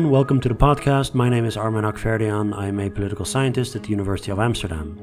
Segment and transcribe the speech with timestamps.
[0.00, 1.12] everyone, welcome to the podcast.
[1.12, 2.56] My name is Armen Hakhverdian.
[2.56, 4.98] I'm a political scientist at the University of Amsterdam.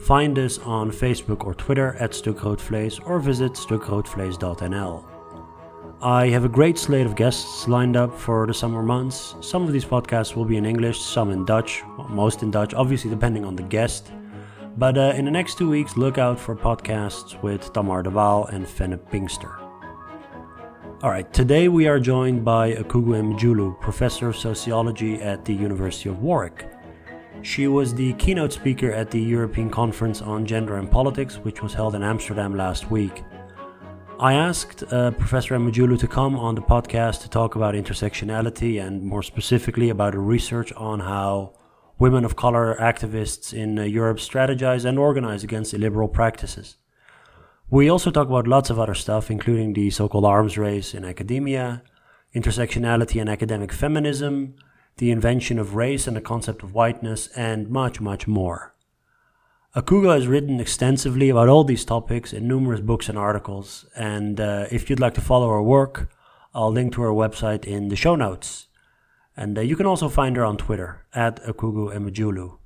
[0.00, 5.04] Find us on Facebook or Twitter at Stukroodvlees or visit stukroodvlees.nl.
[6.02, 9.36] I have a great slate of guests lined up for the summer months.
[9.40, 13.10] Some of these podcasts will be in English, some in Dutch, most in Dutch, obviously
[13.10, 14.10] depending on the guest.
[14.76, 18.46] But uh, in the next two weeks, look out for podcasts with Tamar de Waal
[18.46, 19.63] and Fenne Pinkster.
[21.02, 26.08] All right, today we are joined by Akugo Emejulu, professor of sociology at the University
[26.08, 26.66] of Warwick.
[27.42, 31.74] She was the keynote speaker at the European Conference on Gender and Politics, which was
[31.74, 33.22] held in Amsterdam last week.
[34.20, 39.02] I asked uh, Professor Emejulu to come on the podcast to talk about intersectionality and
[39.02, 41.54] more specifically about a research on how
[41.98, 46.76] women of color activists in uh, Europe strategize and organize against illiberal practices.
[47.70, 51.04] We also talk about lots of other stuff, including the so called arms race in
[51.04, 51.82] academia,
[52.34, 54.54] intersectionality and academic feminism,
[54.98, 58.74] the invention of race and the concept of whiteness, and much, much more.
[59.74, 64.66] Akugo has written extensively about all these topics in numerous books and articles, and uh,
[64.70, 66.10] if you'd like to follow her work,
[66.54, 68.68] I'll link to her website in the show notes.
[69.36, 72.58] And uh, you can also find her on Twitter at Akugo Emejulu.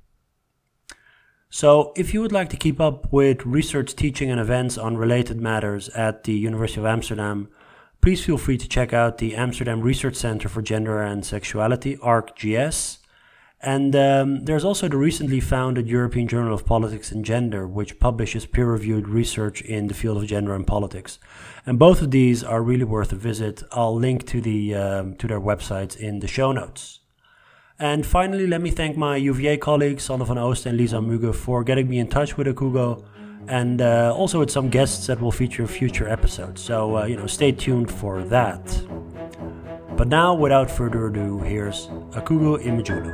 [1.51, 5.41] So, if you would like to keep up with research, teaching, and events on related
[5.41, 7.49] matters at the University of Amsterdam,
[8.01, 12.99] please feel free to check out the Amsterdam Research Center for Gender and Sexuality, ARCGS
[13.61, 18.45] and um, there's also the recently founded European Journal of Politics and Gender, which publishes
[18.45, 21.19] peer reviewed research in the field of gender and politics.
[21.65, 23.63] And both of these are really worth a visit.
[23.73, 27.01] I'll link to, the, um, to their websites in the show notes.
[27.81, 31.63] And finally, let me thank my UVA colleagues, Sander van Oost and Liza Mügge, for
[31.63, 33.05] getting me in touch with Akugo
[33.47, 36.61] and uh, also with some guests that will feature future episodes.
[36.61, 38.61] So, uh, you know, stay tuned for that.
[39.95, 43.13] But now, without further ado, here's Akugo Emejulu.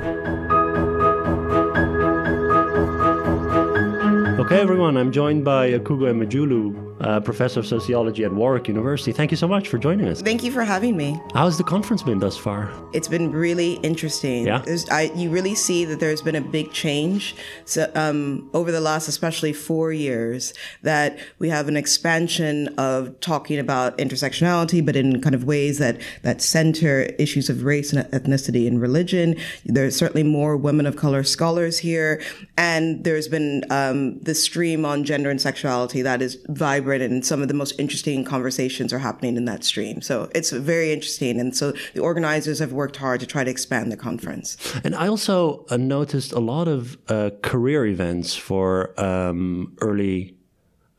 [4.40, 9.12] Okay, everyone, I'm joined by Akugo Emejulu, uh, professor of sociology at Warwick University.
[9.12, 10.22] Thank you so much for joining us.
[10.22, 11.20] Thank you for having me.
[11.34, 12.72] How's the conference been thus far?
[12.94, 14.46] It's been really interesting.
[14.46, 17.36] Yeah, I, you really see that there's been a big change
[17.66, 23.60] so, um, over the last, especially four years, that we have an expansion of talking
[23.60, 28.68] about intersectionality, but in kind of ways that that center issues of race and ethnicity
[28.68, 29.36] and religion.
[29.66, 32.22] There's certainly more women of color scholars here,
[32.58, 37.26] and there's been um, the stream on gender and sexuality that is vibrant vibrant and
[37.26, 40.02] some of the most interesting conversations are happening in that stream.
[40.02, 41.40] So it's very interesting.
[41.40, 44.58] And so the organizers have worked hard to try to expand the conference.
[44.84, 50.34] And I also uh, noticed a lot of uh, career events for um, early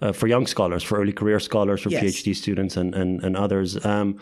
[0.02, 2.02] uh, for young scholars, for early career scholars, for yes.
[2.04, 3.82] PhD students, and and, and others.
[3.84, 4.20] Um,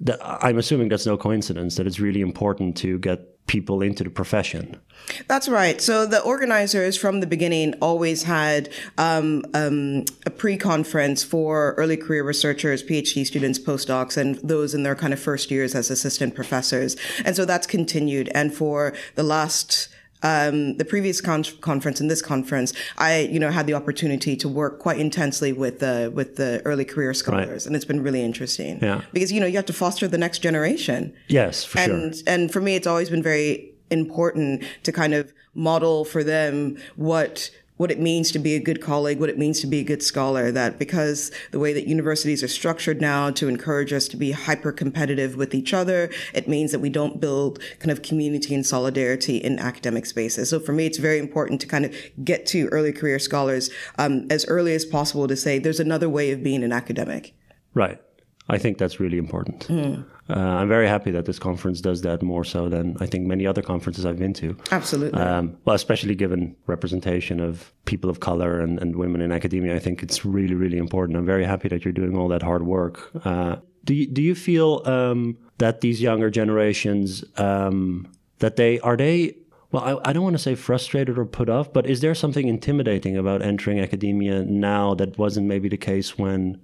[0.00, 4.10] that, I'm assuming that's no coincidence that it's really important to get people into the
[4.10, 4.80] profession.
[5.26, 5.80] That's right.
[5.80, 12.22] So the organizers from the beginning always had um, um, a pre-conference for early career
[12.24, 16.96] researchers, PhD students, postdocs, and those in their kind of first years as assistant professors.
[17.24, 18.30] And so that's continued.
[18.34, 19.88] And for the last
[20.22, 24.48] um, the previous con- conference and this conference, I, you know, had the opportunity to
[24.48, 27.66] work quite intensely with the with the early career scholars, right.
[27.66, 28.78] and it's been really interesting.
[28.80, 31.14] Yeah, because you know you have to foster the next generation.
[31.28, 31.94] Yes, for sure.
[31.94, 32.24] and, sure.
[32.26, 37.50] And for me, it's always been very important to kind of model for them what
[37.82, 40.04] what it means to be a good colleague, what it means to be a good
[40.04, 44.30] scholar, that because the way that universities are structured now to encourage us to be
[44.30, 48.64] hyper competitive with each other, it means that we don't build kind of community and
[48.64, 50.48] solidarity in academic spaces.
[50.48, 51.92] So for me, it's very important to kind of
[52.24, 56.30] get to early career scholars um, as early as possible to say there's another way
[56.30, 57.34] of being an academic.
[57.74, 58.00] Right.
[58.48, 59.66] I think that's really important.
[59.66, 60.04] Mm.
[60.30, 63.46] Uh, I'm very happy that this conference does that more so than I think many
[63.46, 64.56] other conferences I've been to.
[64.70, 65.20] Absolutely.
[65.20, 69.80] Um, well, especially given representation of people of color and, and, women in academia, I
[69.80, 71.18] think it's really, really important.
[71.18, 73.10] I'm very happy that you're doing all that hard work.
[73.24, 78.96] Uh, do you, do you feel um, that these younger generations um, that they are
[78.96, 79.36] they
[79.72, 82.46] well, I, I, don't want to say frustrated or put off, but is there something
[82.46, 86.60] intimidating about entering academia now that wasn't maybe the case when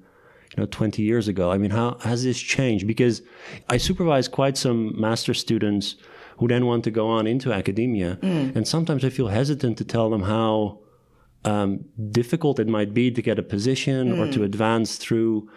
[0.57, 3.23] you know 20 years ago i mean how has this changed because
[3.69, 5.97] i supervise quite some master students
[6.39, 8.55] who then want to go on into academia mm.
[8.57, 10.79] and sometimes i feel hesitant to tell them how
[11.45, 14.19] um, difficult it might be to get a position mm.
[14.19, 14.45] or to mm.
[14.45, 15.49] advance through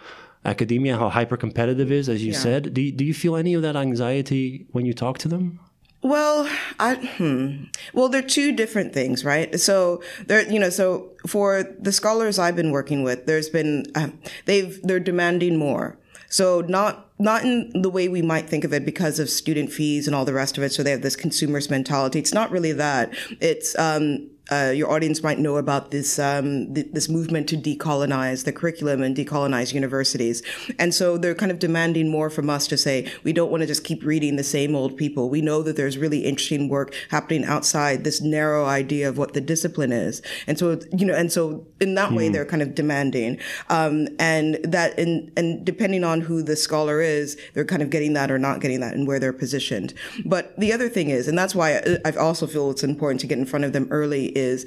[0.44, 2.38] academia how hyper competitive is as you yeah.
[2.38, 5.60] said do, do you feel any of that anxiety when you talk to them
[6.02, 6.48] well,
[6.80, 7.64] I hmm.
[7.92, 9.58] well, they're two different things, right?
[9.60, 14.08] So there, you know, so for the scholars I've been working with, there's been uh,
[14.44, 15.96] they've they're demanding more.
[16.28, 20.08] So not not in the way we might think of it because of student fees
[20.08, 20.72] and all the rest of it.
[20.72, 22.18] So they have this consumerist mentality.
[22.18, 23.14] It's not really that.
[23.40, 28.44] It's um, uh, your audience might know about this um, th- this movement to decolonize
[28.44, 30.42] the curriculum and decolonize universities,
[30.78, 33.66] and so they're kind of demanding more from us to say we don't want to
[33.66, 35.30] just keep reading the same old people.
[35.30, 39.40] We know that there's really interesting work happening outside this narrow idea of what the
[39.40, 43.38] discipline is, and so you know, and so in that way they're kind of demanding,
[43.68, 48.12] um, and that and and depending on who the scholar is, they're kind of getting
[48.12, 49.94] that or not getting that, and where they're positioned.
[50.24, 53.26] But the other thing is, and that's why I, I also feel it's important to
[53.26, 54.66] get in front of them early is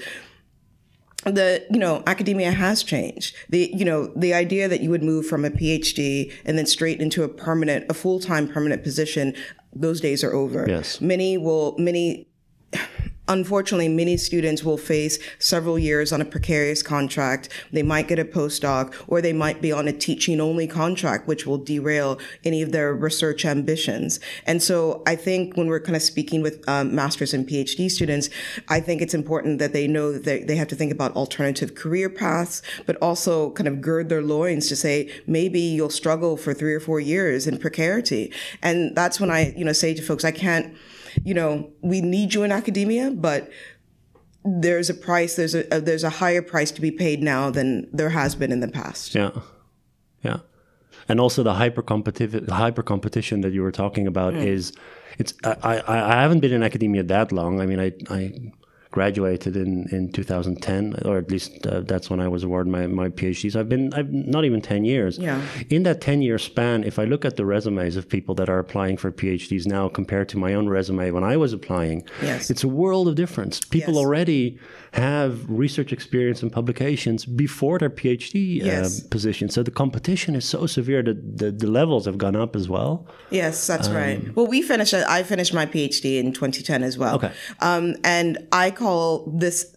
[1.26, 5.26] the you know academia has changed the you know the idea that you would move
[5.26, 9.34] from a phd and then straight into a permanent a full-time permanent position
[9.74, 11.02] those days are over Yes.
[11.02, 12.28] many will many
[13.28, 17.50] Unfortunately, many students will face several years on a precarious contract.
[17.72, 21.46] They might get a postdoc or they might be on a teaching only contract, which
[21.46, 24.20] will derail any of their research ambitions.
[24.46, 28.30] And so I think when we're kind of speaking with um, master's and PhD students,
[28.68, 32.10] I think it's important that they know that they, have to think about alternative career
[32.10, 36.74] paths, but also kind of gird their loins to say, maybe you'll struggle for three
[36.74, 38.32] or four years in precarity.
[38.62, 40.74] And that's when I, you know, say to folks, I can't,
[41.24, 43.50] you know, we need you in academia, but
[44.44, 47.88] there's a price, there's a, a there's a higher price to be paid now than
[47.92, 49.16] there has been in the past.
[49.16, 49.32] Yeah,
[50.24, 50.40] yeah,
[51.10, 54.46] and also the hyper competitive the hyper competition that you were talking about mm.
[54.46, 54.74] is
[55.18, 57.60] it's I, I I haven't been in academia that long.
[57.60, 58.52] I mean, I I
[58.96, 63.10] graduated in in 2010, or at least uh, that's when I was awarded my my
[63.20, 63.52] PhD.
[63.52, 65.18] So I've been I've not even 10 years.
[65.18, 65.42] Yeah.
[65.70, 68.60] In that 10 year span, if I look at the resumes of people that are
[68.66, 72.50] applying for PhDs now compared to my own resume when I was applying, Yes.
[72.52, 73.56] it's a world of difference.
[73.78, 74.04] People Yes.
[74.04, 74.44] already
[74.94, 75.32] have
[75.66, 79.04] research experience and publications before their PhD Yes.
[79.04, 79.46] uh, position.
[79.50, 82.92] So the competition is so severe that the, the levels have gone up as well.
[83.30, 84.20] Yes, that's right.
[84.36, 84.94] Well, we finished.
[84.94, 87.16] I finished my PhD in 2010 as well.
[87.18, 87.32] Okay.
[87.70, 88.30] Um, and
[88.64, 89.76] I call this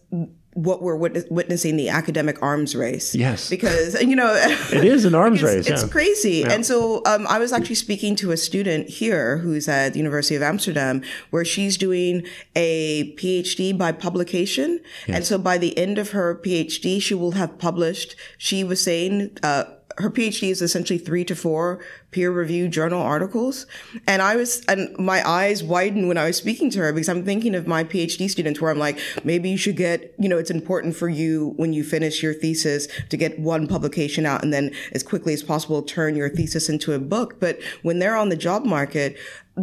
[0.53, 3.15] what we're witness- witnessing the academic arms race.
[3.15, 3.49] Yes.
[3.49, 4.33] Because you know
[4.73, 5.67] It is an arms race.
[5.67, 5.89] it's yeah.
[5.89, 6.43] crazy.
[6.43, 10.35] And so um, I was actually speaking to a student here who's at the University
[10.35, 12.25] of Amsterdam, where she's doing
[12.55, 14.79] a PhD by publication.
[15.07, 19.37] And so by the end of her PhD, she will have published, she was saying,
[19.43, 19.63] uh,
[19.99, 21.79] her PhD is essentially three to four
[22.11, 23.65] peer reviewed journal articles.
[24.07, 27.25] And I was, and my eyes widened when I was speaking to her because I'm
[27.25, 30.49] thinking of my PhD students where I'm like, maybe you should get, you know, it's
[30.49, 34.71] important for you when you finish your thesis to get one publication out and then
[34.93, 37.39] as quickly as possible turn your thesis into a book.
[37.39, 39.17] But when they're on the job market,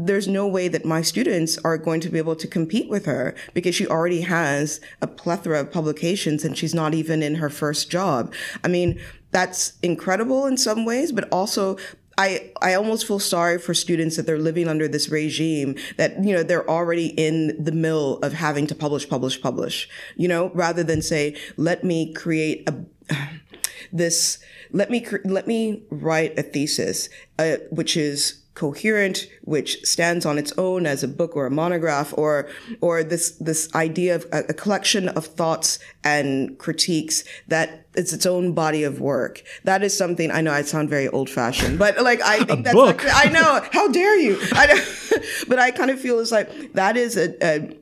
[0.05, 3.35] there's no way that my students are going to be able to compete with her
[3.55, 7.91] because she already has a plethora of publications and she's not even in her first
[7.91, 8.33] job.
[8.63, 9.01] I mean,
[9.37, 11.77] that's incredible in some ways, but also
[12.17, 16.33] I, I almost feel sorry for students that they're living under this regime that, you
[16.35, 20.83] know, they're already in the mill of having to publish, publish, publish, you know, rather
[20.83, 22.75] than say, let me create a,
[23.93, 24.39] this,
[24.73, 30.53] let me, let me write a thesis, uh, which is coherent, which stands on its
[30.57, 32.49] own as a book or a monograph, or
[32.81, 38.27] or this this idea of a, a collection of thoughts and critiques that it's its
[38.27, 39.43] own body of work.
[39.65, 42.75] That is something I know I sound very old fashioned, but like I think that's
[42.75, 43.05] book.
[43.05, 43.61] like, I know.
[43.73, 44.41] How dare you?
[44.53, 47.77] I know, but I kind of feel it's like that is a, a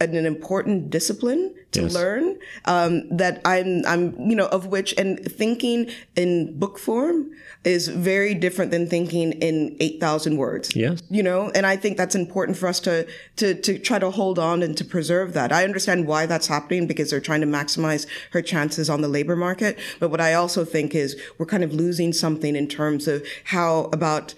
[0.00, 1.94] an important discipline to Yes.
[1.94, 7.30] learn um, that I'm I'm you know of which and thinking in book form
[7.64, 10.74] is very different than thinking in eight thousand words.
[10.76, 11.00] Yes.
[11.10, 14.38] you know, and I think that's important for us to to to try to hold
[14.38, 15.52] on and to preserve that.
[15.52, 19.36] I understand why that's happening because they're trying to maximize her chances on the labor
[19.36, 19.78] market.
[19.98, 23.84] But what I also think is we're kind of losing something in terms of how
[23.92, 24.34] about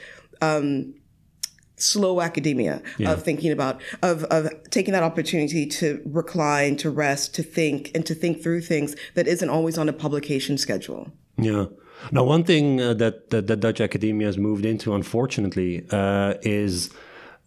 [1.77, 7.43] slow academia of thinking about of of taking that opportunity to recline to rest to
[7.43, 11.67] think and to think through things that isn't always on a publication schedule Yeah.
[12.13, 16.91] Now, one thing uh, that, that that Dutch academia has moved into, unfortunately, uh, is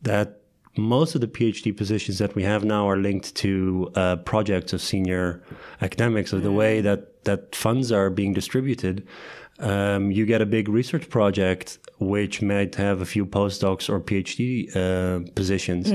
[0.02, 0.42] that
[0.78, 4.82] most of the PhD positions that we have now are linked to uh, projects of
[4.82, 5.44] senior
[5.82, 6.34] academics.
[6.34, 9.08] Of the way that that funds are being distributed,
[9.60, 14.70] um, you get a big research project which might have a few postdocs or PhD
[14.76, 15.90] uh, positions,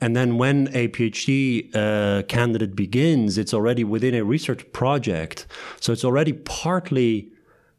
[0.00, 5.46] and then when a PhD uh, candidate begins, it's already within a research project,
[5.80, 7.30] so it's already partly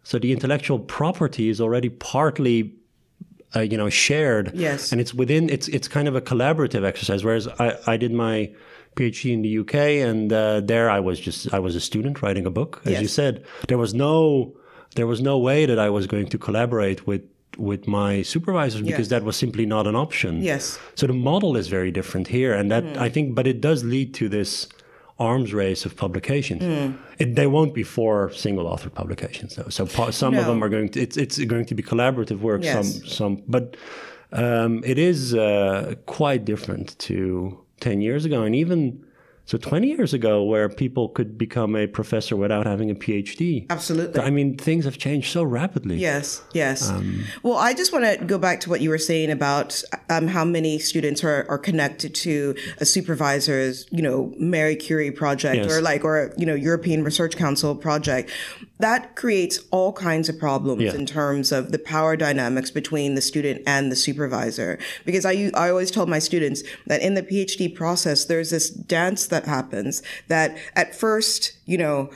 [0.03, 2.73] so the intellectual property is already partly,
[3.55, 4.51] uh, you know, shared.
[4.53, 4.91] Yes.
[4.91, 5.49] And it's within.
[5.49, 7.23] It's it's kind of a collaborative exercise.
[7.23, 8.51] Whereas I, I did my
[8.95, 12.45] PhD in the UK, and uh, there I was just I was a student writing
[12.45, 13.45] a book, as you said.
[13.67, 14.55] There was no
[14.95, 17.21] there was no way that I was going to collaborate with
[17.57, 19.07] with my supervisors because Yes.
[19.09, 20.41] that was simply not an option.
[20.41, 20.79] Yes.
[20.95, 24.13] So the model is very different here, and that I think, but it does lead
[24.15, 24.67] to this
[25.19, 26.63] arms race of publications.
[27.19, 29.69] It, they won't be four single author publications though.
[29.69, 32.63] So pa- some of them are going to it's it's going to be collaborative work.
[32.63, 32.73] Yes.
[32.75, 33.75] Some some, but
[34.31, 39.05] um, it is uh, quite different to ten years ago, and even.
[39.51, 43.65] So 20 years ago, where people could become a professor without having a PhD.
[43.69, 44.21] Absolutely.
[44.21, 45.97] I mean, things have changed so rapidly.
[45.97, 46.89] Yes, yes.
[46.89, 50.27] Um, well, I just want to go back to what you were saying about um,
[50.29, 55.69] how many students are, are connected to a supervisor's, you know, Marie Curie project Yes.
[55.69, 58.31] or like, or, you know, European Research Council project.
[58.79, 60.95] That creates all kinds of problems Yeah.
[60.95, 64.79] in terms of the power dynamics between the student and the supervisor.
[65.05, 69.27] Because I, I always tell my students that in the PhD process, there's this dance
[69.27, 72.09] that happens that at first, you know,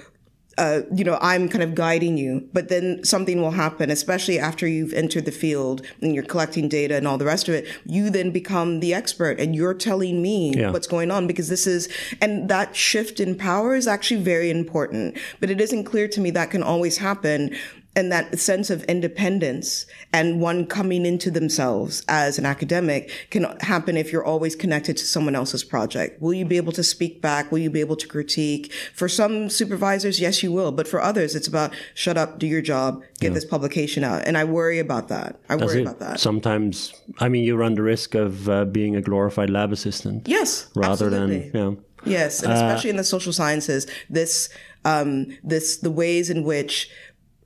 [0.58, 4.66] uh, you know, I'm kind of guiding you, but then something will happen, especially after
[4.66, 7.68] you've entered the field and you're collecting data and all the rest of it.
[7.86, 10.72] You then become the expert and you're telling me Yeah.
[10.72, 11.90] what's going on because this is,
[12.22, 15.18] and that shift in power is actually very important.
[15.42, 17.54] But it isn't clear to me that can always happen.
[17.96, 23.96] And that sense of independence and one coming into themselves as an academic can happen
[23.96, 26.22] if you're always connected to someone else's project.
[26.22, 27.52] Will you be able to speak back?
[27.52, 28.72] Will you be able to critique?
[28.94, 30.72] For some supervisors, yes, you will.
[30.72, 34.24] But for others, it's about shut up, do your job, get this publication out.
[34.26, 35.40] And I worry about that.
[35.48, 36.20] I worry about that.
[36.20, 40.68] Sometimes, I mean, you run the risk of uh, being a glorified lab assistant yes.
[40.76, 41.40] rather absolutely.
[41.40, 44.50] than, you know, Yes, and especially in the social sciences, this
[44.86, 46.90] um, this the ways in which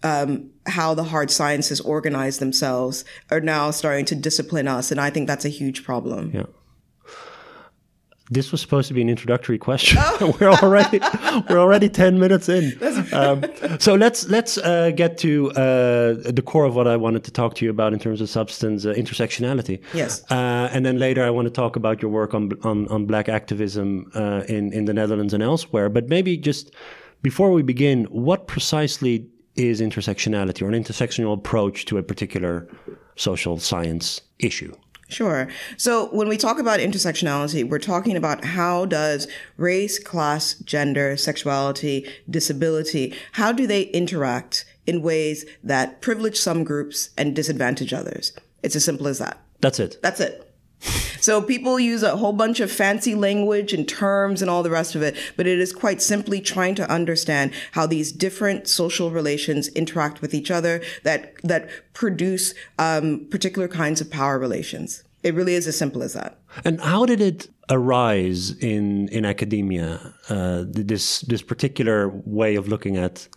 [0.03, 5.09] um, how the hard sciences organize themselves are now starting to discipline us, and I
[5.09, 6.31] think that's a huge problem.
[6.33, 6.43] Yeah.
[8.31, 9.99] This was supposed to be an introductory question.
[10.39, 10.99] we're already
[11.49, 12.77] we're already ten minutes in.
[13.11, 13.43] Um,
[13.79, 17.55] so let's let's uh, get to uh, the core of what I wanted to talk
[17.55, 19.81] to you about in terms of substance uh, intersectionality.
[19.95, 20.23] Yes.
[20.29, 23.29] Uh, and then later I want to talk about your work on on, on black
[23.29, 25.89] activism uh, in in the Netherlands and elsewhere.
[25.89, 26.71] But maybe just
[27.23, 29.27] before we begin, what precisely
[29.59, 32.67] is intersectionality or an intersectional approach to a particular
[33.15, 34.73] social science issue?
[35.09, 35.49] Sure.
[35.75, 42.07] So when we talk about intersectionality, we're talking about how does race, class, gender, sexuality,
[42.29, 48.33] disability, how do they interact in ways that privilege some groups and disadvantage others?
[48.61, 49.39] It's as simple as that.
[49.61, 49.99] That's it.
[50.03, 50.48] That's it.
[51.21, 54.95] So people use a whole bunch of fancy language and terms and all the rest
[54.95, 59.67] of it, but it is quite simply trying to understand how these different social relations
[59.69, 65.03] interact with each other that that produce um, particular kinds of power relations.
[65.21, 66.39] It really is as simple as that.
[66.63, 70.13] And how did it arise in in academia?
[70.29, 73.27] Uh, this this particular way of looking at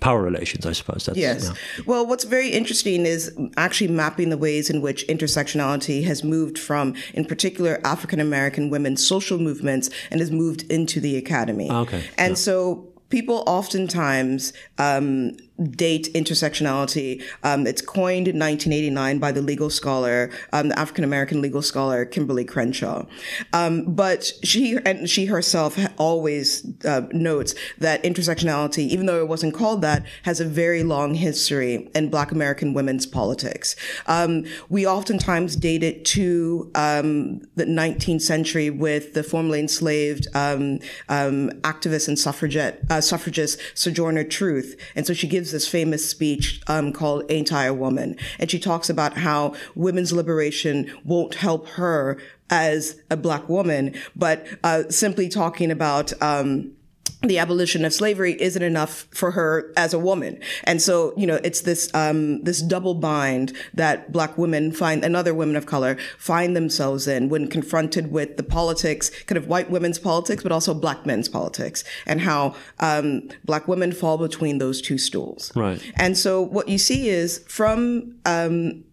[0.00, 1.06] power relations, I suppose.
[1.06, 1.44] That's, Yes.
[1.44, 1.84] yeah.
[1.86, 6.94] Well, what's very interesting is actually mapping the ways in which intersectionality has moved from,
[7.14, 11.70] in particular, African American women's social movements and has moved into the academy.
[11.70, 12.04] Okay.
[12.16, 15.36] And so people oftentimes um,
[15.70, 17.22] date intersectionality.
[17.42, 22.06] Um, it's coined in 1989 by the legal scholar, um, the African American legal scholar
[22.06, 23.06] Kimberlé Crenshaw.
[23.52, 29.54] Um, but she and she herself always uh, notes that intersectionality, even though it wasn't
[29.54, 33.74] called that, has a very long history in Black American women's politics.
[34.06, 40.78] Um, we oftentimes date it to um, the 19th century with the formerly enslaved um,
[41.08, 46.60] um, activist and suffragette uh, suffragist Sojourner Truth, and so she gives this famous speech
[46.66, 51.68] um, called "Ain't I a Woman?" and she talks about how women's liberation won't help
[51.70, 52.18] her
[52.50, 56.12] as a black woman, but uh, simply talking about.
[56.22, 56.72] Um,
[57.22, 60.40] the abolition of slavery isn't enough for her as a woman.
[60.64, 65.16] And so, you know, it's this, um, this double bind that black women find and
[65.16, 69.70] other women of color find themselves in when confronted with the politics, kind of white
[69.70, 74.80] women's politics, but also black men's politics and how, um, black women fall between those
[74.80, 75.52] two stools.
[75.54, 75.82] Right.
[75.96, 78.84] And so what you see is from, um,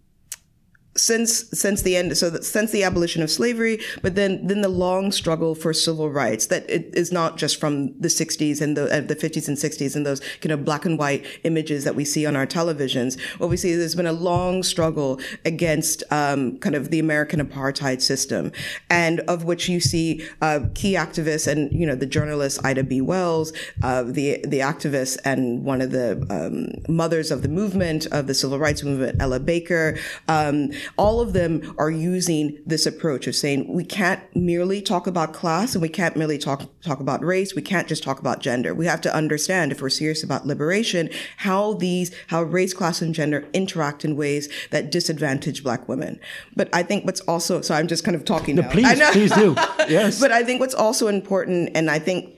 [0.97, 4.69] since since the end so that since the abolition of slavery but then then the
[4.69, 8.85] long struggle for civil rights that it is not just from the 60s and the
[8.85, 12.05] uh, the 50s and 60s and those kind of black and white images that we
[12.05, 13.19] see on our televisions.
[13.39, 17.45] What we see is there's been a long struggle against um, kind of the American
[17.45, 18.51] apartheid system
[18.89, 23.01] and of which you see uh, key activists and you know the journalist Ida B.
[23.01, 23.51] Wells
[23.83, 28.33] uh, the the activist and one of the um, mothers of the movement of the
[28.33, 29.97] civil rights movement Ella Baker
[30.27, 35.33] um, all of them are using this approach of saying we can't merely talk about
[35.33, 37.55] class and we can't merely talk talk about race.
[37.55, 38.73] We can't just talk about gender.
[38.73, 43.13] We have to understand if we're serious about liberation how these how race, class, and
[43.13, 46.19] gender interact in ways that disadvantage Black women.
[46.55, 48.71] But I think what's also so I'm just kind of talking no, now.
[48.71, 49.55] Please, please do.
[49.87, 50.19] Yes.
[50.19, 52.37] but I think what's also important, and I think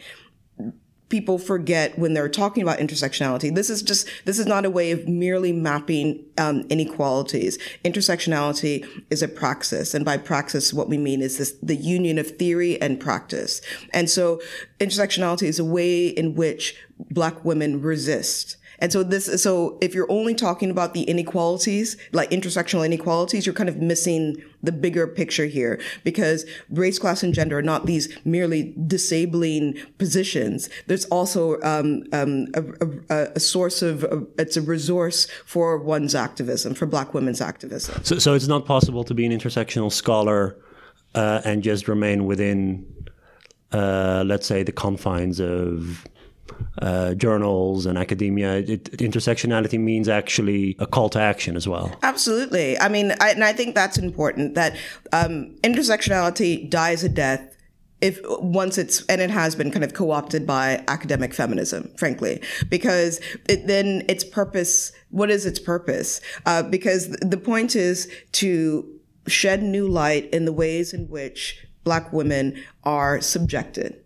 [1.09, 3.53] people forget when they're talking about intersectionality.
[3.53, 7.57] This is just, this is not a way of merely mapping um, inequalities.
[7.85, 9.93] Intersectionality is a praxis.
[9.93, 13.61] And by praxis, what we mean is this, the union of theory and practice.
[13.93, 14.41] And so
[14.79, 16.75] intersectionality is a way in which
[17.09, 22.29] Black women resist and so this, so if you're only talking about the inequalities, like
[22.29, 27.57] intersectional inequalities, you're kind of missing the bigger picture here because race, class, and gender
[27.57, 30.69] are not these merely disabling positions.
[30.87, 32.63] There's also um, um, a,
[33.09, 38.03] a, a, source of, a, it's a resource for one's activism, for Black women's activism.
[38.03, 40.57] So, so it's not possible to be an intersectional scholar
[41.15, 42.85] uh, and just remain within,
[43.71, 46.07] uh, let's say, the confines of
[46.81, 51.97] uh, journals and academia, it, intersectionality means actually a call to action as well.
[52.03, 52.77] Absolutely.
[52.79, 54.75] I mean, I, and I think that's important that
[55.11, 57.53] um, intersectionality dies a death
[57.99, 63.19] if once it's and it has been kind of co-opted by academic feminism frankly because
[63.49, 68.87] it, then its purpose what is its purpose uh, because the point is to
[69.27, 74.03] shed new light in the ways in which black women are subjected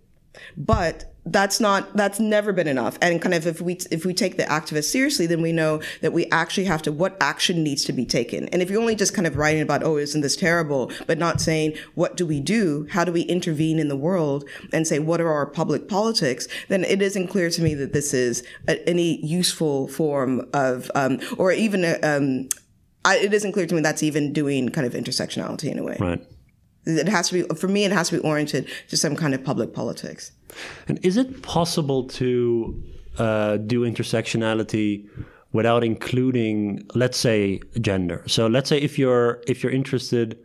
[0.55, 2.97] but that's not that's never been enough.
[3.01, 6.13] And kind of if we if we take the activists seriously then we know that
[6.13, 8.47] we actually have to what action needs to be taken.
[8.49, 11.39] And if you're only just kind of writing about oh isn't this terrible but not
[11.39, 12.87] saying what do we do?
[12.91, 16.47] How do we intervene in the world and say what are our public politics?
[16.69, 21.19] Then it isn't clear to me that this is a, any useful form of um,
[21.37, 22.49] or even a, um,
[23.05, 25.97] I, it isn't clear to me that's even doing kind of intersectionality in a way
[25.99, 26.25] right
[26.85, 29.43] it has to be for me it has to be oriented to some kind of
[29.43, 30.31] public politics
[30.87, 32.81] and is it possible to
[33.17, 35.07] uh, do intersectionality
[35.53, 38.23] without including, let's say, gender?
[38.27, 40.37] So let's say if you're if you're interested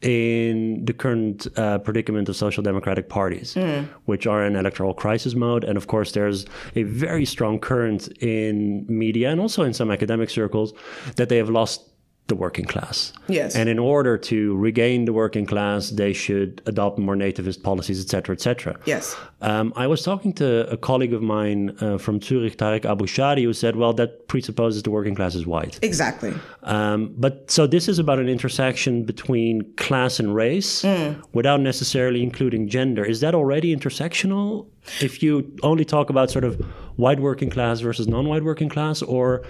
[0.00, 3.88] in the current uh, predicament of social democratic parties, mm.
[4.06, 5.62] which are in electoral crisis mode.
[5.62, 6.44] And of course, there's
[6.74, 10.72] a very strong current in media and also in some academic circles
[11.14, 11.91] that they have lost
[12.28, 13.12] the working class.
[13.28, 13.56] Yes.
[13.56, 18.34] And in order to regain the working class, they should adopt more nativist policies, etc.,
[18.34, 18.78] etc.
[18.86, 19.16] Yes.
[19.40, 23.52] Um, I was talking to a colleague of mine uh, from Zurich, Tarik Abou-Chadi, who
[23.52, 26.32] said, "Well, that presupposes the working class is white." Exactly.
[26.62, 31.20] Um, but so this is about an intersection between class and race, mm.
[31.32, 33.04] without necessarily including gender.
[33.04, 34.66] Is that already intersectional?
[35.00, 36.60] If you only talk about sort of
[36.96, 39.42] white working class versus non-white working class, or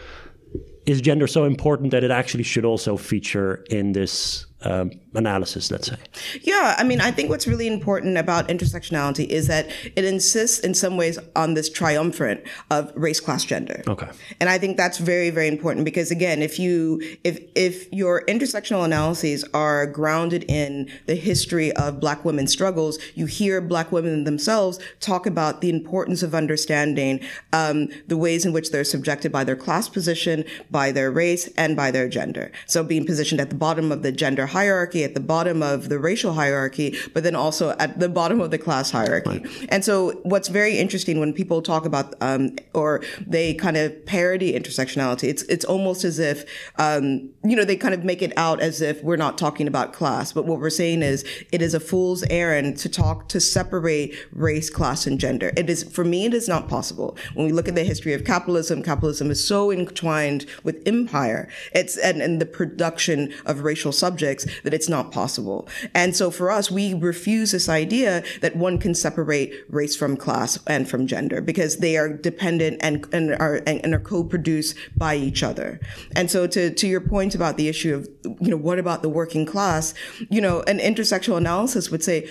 [0.87, 5.89] is gender so important that it actually should also feature in this um, analysis, let's
[5.89, 5.97] say.
[6.43, 10.75] Yeah, I mean, I think what's really important about intersectionality is that it insists in
[10.75, 13.83] some ways on this triumvirate of race, class, gender.
[13.87, 14.09] Okay.
[14.41, 18.85] And I think that's very, very important because again, if you if if your intersectional
[18.85, 24.79] analyses are grounded in the history of Black women's struggles, you hear Black women themselves
[25.01, 27.21] talk about the importance of understanding
[27.53, 31.77] um, the ways in which they're subjected by their class position, by their race, and
[31.77, 32.51] by their gender.
[32.67, 35.99] So being positioned at the bottom of the gender hierarchy, at the bottom of the
[35.99, 39.39] racial hierarchy, but then also at the bottom of the class hierarchy.
[39.39, 39.69] Right.
[39.69, 44.53] And so what's very interesting when people talk about, um, or they kind of parody
[44.53, 46.45] intersectionality, it's, it's almost as if,
[46.79, 49.93] um, you know, they kind of make it out as if we're not talking about
[49.93, 50.33] class.
[50.33, 54.71] But what we're saying is it is a fool's errand to talk, to separate race,
[54.71, 55.53] class, and gender.
[55.57, 57.17] It is, for me, it is not possible.
[57.35, 61.49] When we look at the history of capitalism, capitalism is so entwined with empire.
[61.75, 65.69] It's, and, and the production of racial subjects that it's not possible.
[65.95, 70.59] And so for us, we refuse this idea that one can separate race from class
[70.67, 75.15] and from gender because they are dependent and, and are, and, and are co-produced by
[75.17, 75.81] each other.
[76.17, 78.09] And so to, to your point about the issue of,
[78.41, 79.95] you know, what about the working class?
[80.31, 82.29] You know, an intersectional analysis would say,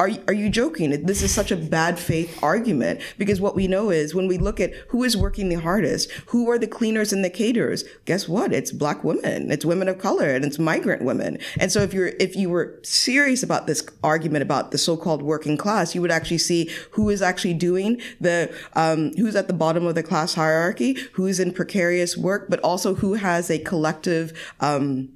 [0.00, 0.90] are, are you joking?
[1.06, 4.60] This is such a bad faith argument because what we know is when we look
[4.60, 8.52] at who is working the hardest, who are the cleaners and the caterers, guess what?
[8.52, 11.40] It's black women, it's women of color, and it's migrant women women.
[11.58, 15.56] And so if you're, if you were serious about this argument about the so-called working
[15.56, 19.86] class, you would actually see who is actually doing the, um, who's at the bottom
[19.86, 25.10] of the class hierarchy, who's in precarious work, but also who has a collective, um,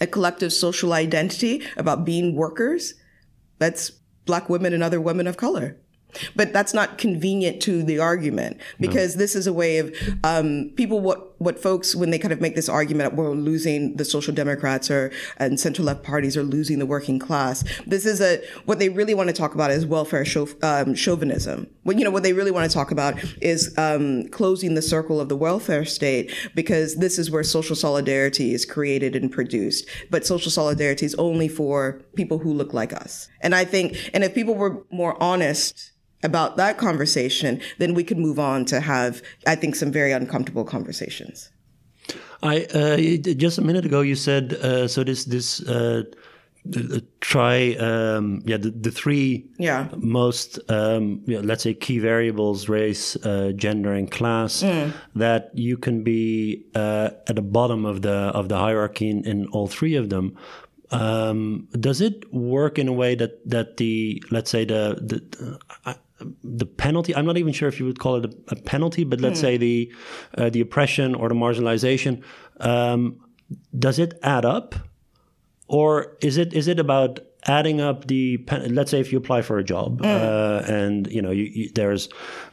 [0.00, 2.94] a collective social identity about being workers.
[3.58, 3.90] That's
[4.26, 5.78] black women and other women of color.
[6.34, 9.18] But that's not convenient to the argument because no.
[9.18, 12.54] this is a way of um, people what what folks when they kind of make
[12.54, 16.86] this argument we're losing the social democrats or and center left parties are losing the
[16.86, 20.24] working class this is a what they really want to talk about is welfare
[20.62, 21.68] um, chauvinism.
[21.84, 25.20] What you know what they really want to talk about is um, closing the circle
[25.20, 29.88] of the welfare state because this is where social solidarity is created and produced.
[30.10, 33.28] But social solidarity is only for people who look like us.
[33.40, 38.18] And i think and if people were more honest about that conversation, then we could
[38.18, 41.50] move on to have, I think, some very uncomfortable conversations.
[42.42, 42.96] I uh,
[43.34, 46.04] just a minute ago you said uh, so this this uh,
[47.20, 49.88] try um, yeah the, the three yeah.
[49.96, 54.92] most um, you know, let's say key variables race uh, gender and class mm.
[55.14, 59.46] that you can be uh, at the bottom of the of the hierarchy in, in
[59.48, 60.36] all three of them
[60.90, 65.94] um, does it work in a way that that the let's say the the uh,
[66.42, 69.20] the penalty i'm not even sure if you would call it a, a penalty but
[69.20, 69.42] let's mm.
[69.42, 69.92] say the
[70.38, 72.22] uh, the oppression or the marginalization
[72.60, 73.20] um,
[73.78, 74.74] does it add up
[75.68, 79.58] or is it is it about adding up the let's say if you apply for
[79.58, 80.06] a job mm.
[80.06, 82.08] uh, and you know you, you, there's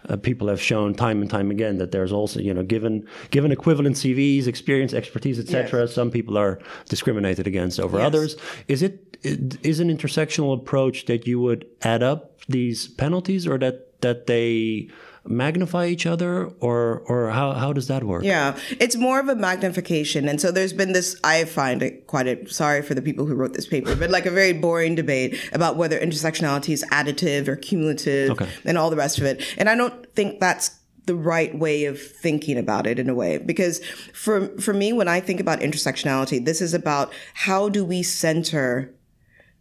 [0.10, 3.52] uh, people have shown time and time again that there's also you know given given
[3.52, 5.94] equivalent CVs experience expertise etc yes.
[5.94, 8.06] some people are discriminated against over yes.
[8.06, 13.58] others is it is an intersectional approach that you would add up these penalties or
[13.58, 14.90] that that they
[15.26, 18.24] magnify each other or or how, how does that work?
[18.24, 20.28] Yeah it's more of a magnification.
[20.28, 23.36] And so there's been this i find it quite a sorry for the people who
[23.36, 27.56] wrote this paper but like a very boring debate about whether intersectionality is additive or
[27.56, 28.50] cumulative okay.
[28.66, 29.44] and all the rest of it.
[29.58, 33.38] And i don't think that's the right way of thinking about it in a way
[33.38, 33.84] because
[34.14, 38.94] for for me when i think about intersectionality this is about how do we center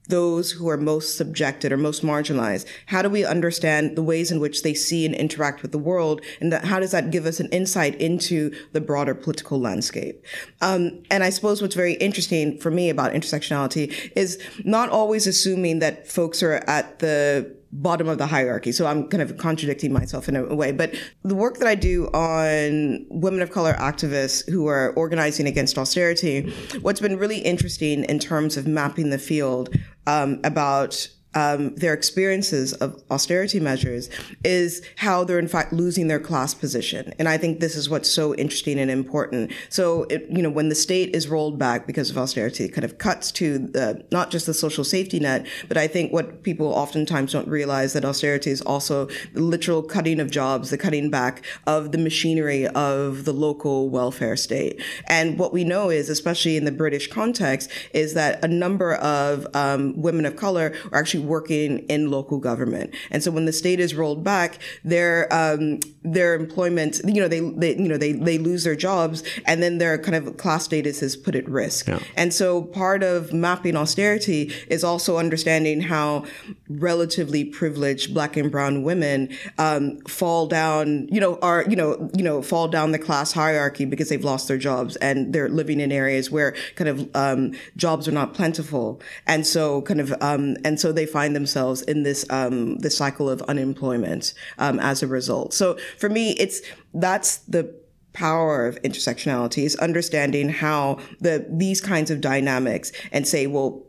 [0.08, 2.66] those who are most subjected or most marginalized?
[2.86, 6.20] How do we understand the ways in which they see and interact with the world?
[6.40, 10.24] And that, how does that give us an insight into the broader political landscape?
[10.60, 15.78] Um, and I suppose what's very interesting for me about intersectionality is not always assuming
[15.78, 18.70] that folks are at the bottom of the hierarchy.
[18.70, 20.72] So I'm kind of contradicting myself in a way.
[20.72, 25.78] But the work that I do on women of color activists who are organizing against
[25.78, 29.74] austerity, what's been really interesting in terms of mapping the field
[30.06, 34.10] um, about um, their experiences of austerity measures
[34.44, 37.12] is how they're in fact losing their class position.
[37.18, 39.52] And I think this is what's so interesting and important.
[39.68, 42.84] So, it, you know, when the state is rolled back because of austerity, it kind
[42.84, 46.66] of cuts to the, not just the social safety net, but I think what people
[46.66, 51.44] oftentimes don't realize that austerity is also the literal cutting of jobs, the cutting back
[51.66, 54.80] of the machinery of the local welfare state.
[55.06, 59.46] And what we know is, especially in the British context, is that a number of
[59.54, 62.94] um, women of color are actually working in local government.
[63.10, 67.40] And so when the state is rolled back, their um, their employment, you know, they,
[67.40, 71.02] they you know they they lose their jobs, and then their kind of class status
[71.02, 71.88] is put at risk.
[71.88, 72.00] Yeah.
[72.16, 76.24] And so part of mapping austerity is also understanding how
[76.68, 82.24] relatively privileged Black and Brown women um, fall down, you know, are you know you
[82.24, 85.92] know fall down the class hierarchy because they've lost their jobs and they're living in
[85.92, 90.80] areas where kind of um, jobs are not plentiful, and so kind of um, and
[90.80, 95.52] so they find themselves in this um, this cycle of unemployment um, as a result.
[95.54, 96.60] So for me, it's
[96.94, 97.74] that's the
[98.12, 103.82] power of intersectionality is understanding how the these kinds of dynamics and say, well,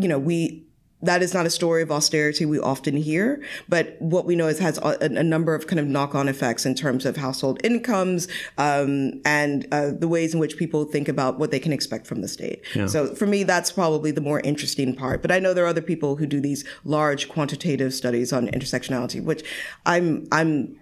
[0.00, 0.64] you know, we
[1.02, 4.58] that is not a story of austerity we often hear, but what we know is
[4.60, 9.20] has a, a number of kind of knock-on effects in terms of household incomes um,
[9.24, 12.28] and uh, the ways in which people think about what they can expect from the
[12.28, 12.62] state.
[12.74, 12.86] Yeah.
[12.86, 15.22] So for me, that's probably the more interesting part.
[15.22, 19.22] But I know there are other people who do these large quantitative studies on intersectionality,
[19.22, 19.44] which
[19.84, 20.76] I'm I'm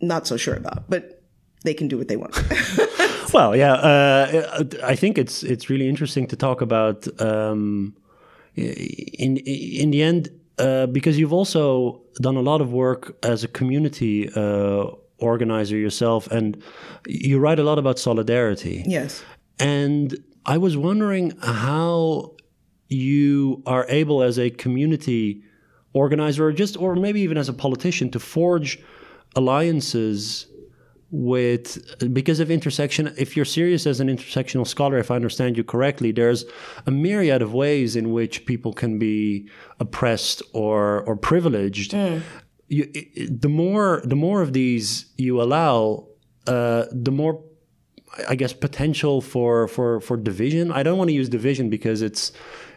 [0.00, 1.22] not so sure about, but
[1.64, 2.34] they can do what they want.
[3.34, 7.08] well, yeah, uh, I think it's it's really interesting to talk about.
[7.20, 7.94] Um,
[8.56, 13.48] in in the end, uh, because you've also done a lot of work as a
[13.48, 14.86] community uh,
[15.18, 16.62] organizer yourself, and
[17.06, 18.84] you write a lot about solidarity.
[18.86, 19.24] Yes.
[19.58, 22.34] And I was wondering how
[22.88, 25.42] you are able, as a community
[25.92, 28.78] organizer, or just, or maybe even as a politician, to forge
[29.34, 30.46] alliances
[31.10, 31.78] with
[32.12, 36.10] because of intersection if you're serious as an intersectional scholar if i understand you correctly
[36.10, 36.44] there's
[36.86, 42.20] a myriad of ways in which people can be oppressed or or privileged mm.
[42.68, 42.90] you,
[43.30, 46.06] the more the more of these you allow
[46.48, 47.42] uh, the more
[48.28, 50.72] I guess potential for for for division.
[50.72, 52.32] I don't want to use division because it's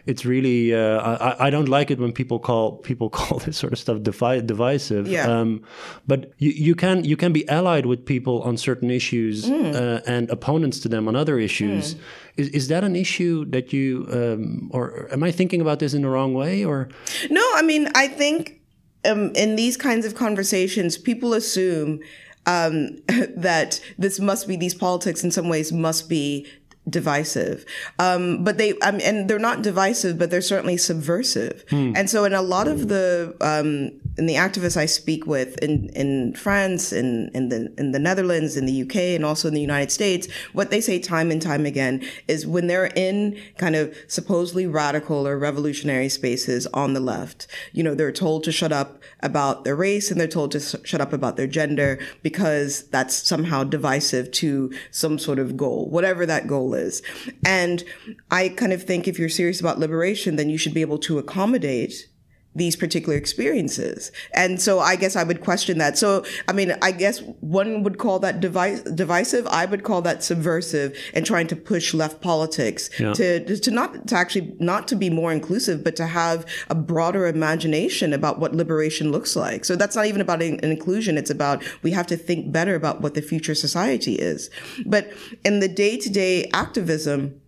[0.06, 3.72] it's really uh, I, I don't like it when people call people call this sort
[3.72, 5.06] of stuff divi- divisive.
[5.06, 5.26] Yeah.
[5.40, 5.62] Um,
[6.06, 9.74] but you, you can you can be allied with people on certain issues Mm.
[9.74, 11.96] uh, and opponents to them on other issues.
[12.36, 16.02] Is is that an issue that you um, or am I thinking about this in
[16.02, 16.88] the wrong way or?
[17.30, 18.60] No, I mean, I think
[19.04, 22.00] um, in these kinds of conversations, people assume
[22.46, 22.96] um,
[23.36, 26.46] that this must be these politics in some ways must be
[26.88, 27.64] divisive.
[27.98, 31.64] Um, but they, I mean, and they're not divisive, but they're certainly subversive.
[31.96, 35.88] And so in a lot of the, um, in the activists I speak with in,
[35.90, 39.60] in France, in, in the, in the Netherlands, in the UK, and also in the
[39.60, 43.96] United States, what they say time and time again is when they're in kind of
[44.08, 49.00] supposedly radical or revolutionary spaces on the left, you know, they're told to shut up
[49.20, 53.14] about their race and they're told to s- shut up about their gender because that's
[53.14, 57.02] somehow divisive to some sort of goal, whatever that goal is.
[57.44, 57.84] And
[58.30, 61.18] I kind of think if you're serious about liberation, then you should be able to
[61.18, 62.08] accommodate
[62.54, 64.10] these particular experiences.
[64.34, 65.96] And so I guess I would question that.
[65.96, 69.46] So, I mean, I guess one would call that device, divisive.
[69.46, 73.12] I would call that subversive and trying to push left politics Yeah.
[73.12, 77.28] to, to not, to actually, not to be more inclusive, but to have a broader
[77.28, 79.64] imagination about what liberation looks like.
[79.64, 81.16] So that's not even about an an inclusion.
[81.16, 84.50] It's about, we have to think better about what the future society is.
[84.84, 85.12] But
[85.44, 87.40] in the day to day activism,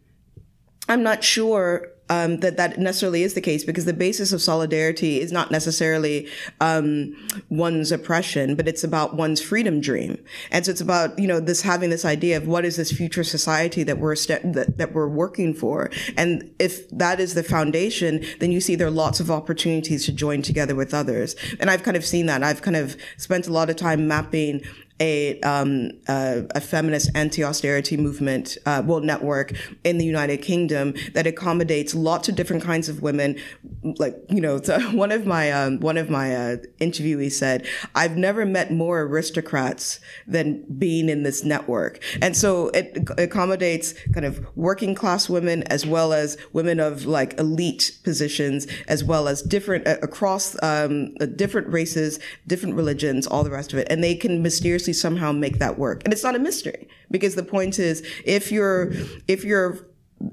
[0.88, 5.18] I'm not sure um, that that necessarily is the case because the basis of solidarity
[5.18, 6.28] is not necessarily
[6.60, 7.16] um,
[7.48, 10.22] one's oppression, but it's about one's freedom dream.
[10.50, 13.24] And so it's about you know this having this idea of what is this future
[13.24, 15.90] society that we're st- that, that we're working for.
[16.18, 20.12] And if that is the foundation, then you see there are lots of opportunities to
[20.12, 21.34] join together with others.
[21.60, 22.42] And I've kind of seen that.
[22.42, 24.60] I've kind of spent a lot of time mapping
[25.00, 29.52] a um, uh, a feminist anti-austerity movement, uh, well, network
[29.84, 33.36] in the United Kingdom that accommodates lots of different kinds of women.
[33.82, 38.16] Like you know, so one of my um, one of my uh, interviewees said, "I've
[38.16, 44.46] never met more aristocrats than being in this network," and so it accommodates kind of
[44.56, 49.86] working class women as well as women of like elite positions, as well as different
[49.86, 54.42] uh, across um, different races, different religions, all the rest of it, and they can
[54.42, 56.02] mysteriously somehow make that work.
[56.04, 58.92] And it's not a mystery because the point is, if you're
[59.28, 59.86] if you're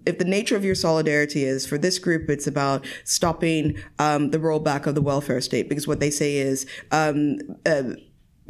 [0.06, 4.38] if the nature of your solidarity is for this group, it's about stopping um, the
[4.38, 6.66] rollback of the welfare state because what they say is.
[6.92, 7.84] Um, uh,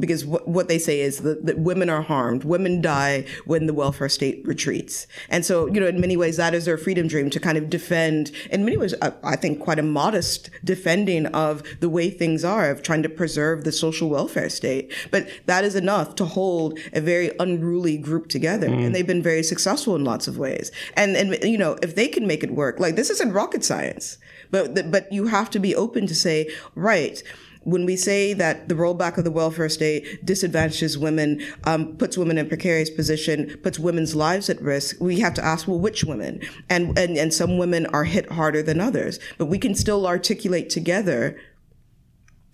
[0.00, 2.44] because what, what they say is that, that women are harmed.
[2.44, 5.06] Women die when the welfare state retreats.
[5.28, 7.70] And so, you know, in many ways, that is their freedom dream to kind of
[7.70, 12.44] defend, in many ways, I, I think quite a modest defending of the way things
[12.44, 14.92] are, of trying to preserve the social welfare state.
[15.10, 18.68] But that is enough to hold a very unruly group together.
[18.68, 18.86] Mm.
[18.86, 20.72] And they've been very successful in lots of ways.
[20.94, 24.18] And, and, you know, if they can make it work, like this isn't rocket science,
[24.50, 27.22] but, but you have to be open to say, right,
[27.64, 32.38] when we say that the rollback of the welfare state disadvantages women, um, puts women
[32.38, 36.40] in precarious position, puts women's lives at risk, we have to ask, well, which women?
[36.68, 40.70] And, and, and some women are hit harder than others, but we can still articulate
[40.70, 41.38] together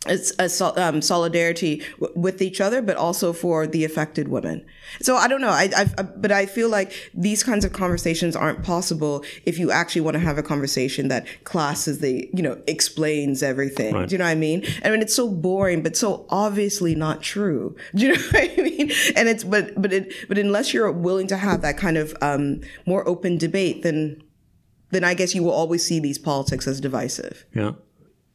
[0.08, 4.64] it's a sol- um, solidarity w- with each other, but also for the affected women.
[5.00, 5.50] So I don't know.
[5.50, 10.02] I, I, but I feel like these kinds of conversations aren't possible if you actually
[10.02, 13.94] want to have a conversation that class is the, you know, explains everything.
[13.94, 14.08] Right.
[14.08, 14.64] Do you know what I mean?
[14.84, 17.76] I mean, it's so boring, but so obviously not true.
[17.94, 18.90] Do you know what I mean?
[19.16, 22.60] And it's, but, but it, but unless you're willing to have that kind of, um,
[22.86, 24.22] more open debate, then,
[24.90, 27.44] then I guess you will always see these politics as divisive.
[27.54, 27.72] Yeah.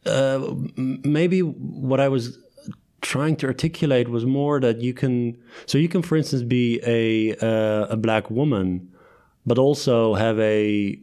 [0.06, 2.38] Uh, maybe what I was
[3.02, 7.36] trying to articulate was more that you can, so you can, for instance, be a
[7.38, 8.90] uh, a black woman,
[9.46, 11.00] but also have a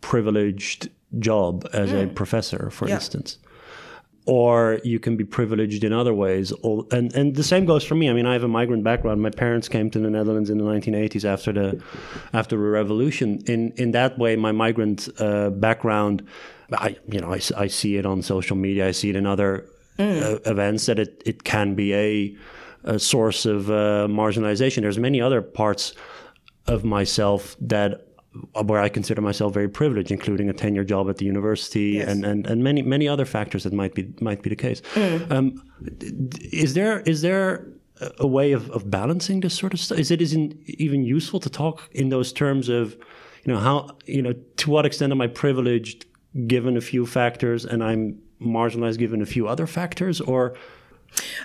[0.00, 2.94] privileged job as a professor, for Yeah.
[2.94, 3.38] instance.
[4.24, 6.52] Or you can be privileged in other ways,
[6.92, 8.08] and and the same goes for me.
[8.08, 9.20] I mean, I have a migrant background.
[9.20, 11.82] My parents came to the Netherlands in the 1980s after the
[12.32, 13.40] after the revolution.
[13.46, 16.22] In in that way, my migrant uh, background,
[16.74, 18.88] I you know I, I see it on social media.
[18.88, 19.66] I see it in other
[19.98, 22.36] uh, events that it it can be a
[22.84, 24.82] a source of uh, marginalization.
[24.82, 25.94] There's many other parts
[26.66, 28.06] of myself that
[28.64, 32.08] where I consider myself very privileged, including a tenure job at the university Yes.
[32.08, 34.80] and, and, and many many other factors that might be might be the case.
[35.30, 35.62] Um,
[35.98, 37.66] d- d- is there is there
[38.00, 39.98] a- a way of, of balancing this sort of stuff?
[39.98, 42.96] Is it isn't even useful to talk in those terms of,
[43.44, 46.06] you know, how you know to what extent am I privileged
[46.46, 50.54] given a few factors and I'm marginalized given a few other factors, or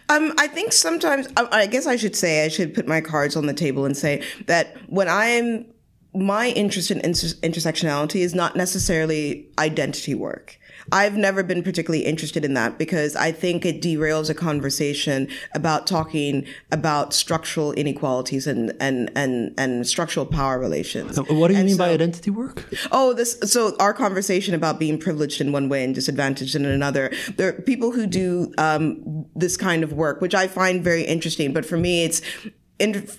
[0.10, 3.48] Um, I think sometimes, I, guess I should say, I should put my cards on
[3.48, 5.66] the table and say that when I'm,
[6.14, 10.58] my interest in inter- intersectionality is not necessarily identity work.
[10.92, 15.88] I've never been particularly interested in that because I think it derails a conversation about
[15.88, 21.20] talking about structural inequalities and and and, and structural power relations.
[21.20, 22.64] What do you and mean so, by identity work?
[22.92, 27.12] Oh, this so our conversation about being privileged in one way and disadvantaged in another.
[27.36, 31.54] There are people who do um, this kind of work, which I find very interesting.
[31.54, 32.22] But for me, it's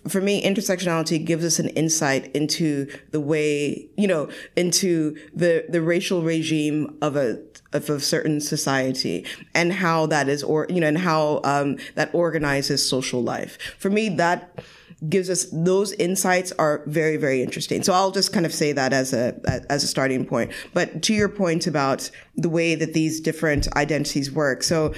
[0.08, 5.82] for me, intersectionality gives us an insight into the way, you know, into the, the
[5.82, 7.42] racial regime of a,
[7.72, 12.14] of a certain society and how that is, or, you know, and how, um, that
[12.14, 13.58] organizes social life.
[13.78, 14.62] For me, that
[15.08, 17.82] gives us, those insights are very, very interesting.
[17.82, 19.34] So I'll just kind of say that as a,
[19.68, 20.52] as a starting point.
[20.72, 24.62] But to your point about the way that these different identities work.
[24.62, 24.94] So,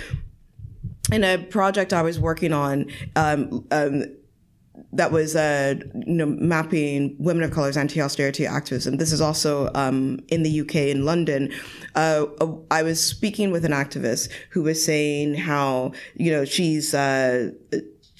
[1.13, 4.05] in a project I was working on, um, um,
[4.93, 8.97] that was uh, you know mapping women of color's anti-austerity activism.
[8.97, 11.53] This is also um, in the UK in London.
[11.95, 12.27] Uh,
[12.71, 16.95] I was speaking with an activist who was saying how you know she's.
[16.95, 17.53] Uh,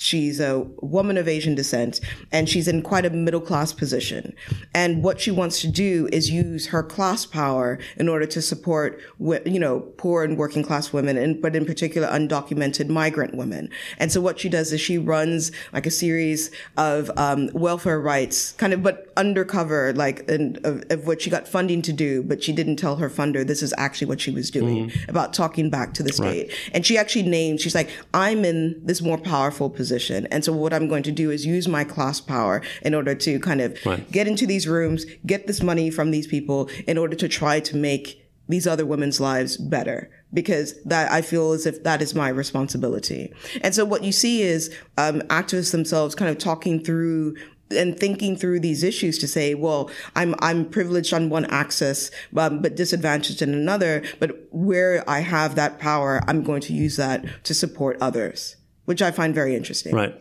[0.03, 2.01] She's a woman of Asian descent
[2.33, 4.35] and she's in quite a middle class position.
[4.75, 8.99] And what she wants to do is use her class power in order to support,
[9.19, 13.69] you know, poor and working class women, and, but in particular undocumented migrant women.
[13.99, 18.53] And so what she does is she runs like a series of um, welfare rights,
[18.53, 22.43] kind of, but undercover, like in, of, of, what she got funding to do, but
[22.43, 25.11] she didn't tell her funder this is actually what she was doing mm-hmm.
[25.11, 26.49] about talking back to the state.
[26.49, 26.71] Right.
[26.73, 30.27] And she actually named, she's like, I'm in this more powerful position.
[30.31, 33.39] And so what I'm going to do is use my class power in order to
[33.41, 34.11] kind of right.
[34.11, 37.77] get into these rooms, get this money from these people in order to try to
[37.77, 42.29] make these other women's lives better because that I feel as if that is my
[42.29, 43.33] responsibility.
[43.63, 47.37] And so what you see is um, activists themselves kind of talking through
[47.71, 52.63] and thinking through these issues to say, well, I'm I'm privileged on one axis, um,
[52.63, 54.03] but disadvantaged in another.
[54.19, 58.57] But where I have that power, I'm going to use that to support others
[58.87, 59.95] which I find very interesting.
[59.95, 60.13] Right.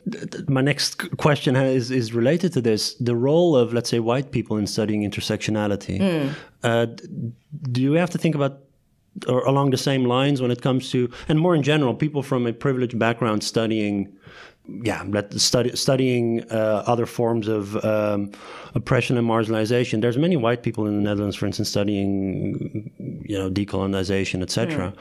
[0.47, 4.57] My next question is is related to this: the role of, let's say, white people
[4.57, 5.99] in studying intersectionality.
[5.99, 6.35] Mm.
[6.63, 6.85] Uh,
[7.71, 8.59] do you have to think about
[9.27, 12.45] or along the same lines when it comes to, and more in general, people from
[12.47, 14.15] a privileged background studying,
[14.83, 18.31] yeah, study, studying uh, other forms of um,
[18.75, 20.01] oppression and marginalization.
[20.01, 22.91] There's many white people in the Netherlands, for instance, studying,
[23.25, 24.93] you know, decolonization, etc.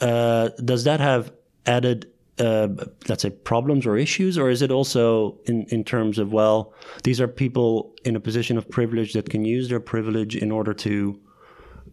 [0.00, 0.08] Mm.
[0.08, 1.32] Uh, does that have
[1.66, 2.68] added uh,
[3.08, 6.72] let's say problems or issues or is it also in, in terms of well
[7.04, 10.72] these are people in a position of privilege that can use their privilege in order
[10.72, 11.20] to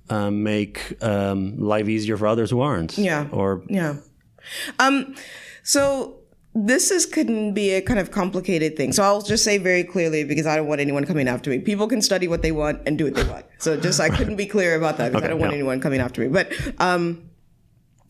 [0.09, 3.97] um, make um, life easier for others who aren't yeah or yeah
[4.79, 5.13] um
[5.63, 6.17] so
[6.65, 8.91] this is can be a kind of complicated thing.
[8.91, 11.59] So I'll just say very clearly because I don't want anyone coming after me.
[11.59, 13.45] People can study what they want and do what they want.
[13.59, 15.99] So just I couldn't be clear about that because okay, I don't want anyone coming
[15.99, 16.27] after me.
[16.27, 17.29] But um,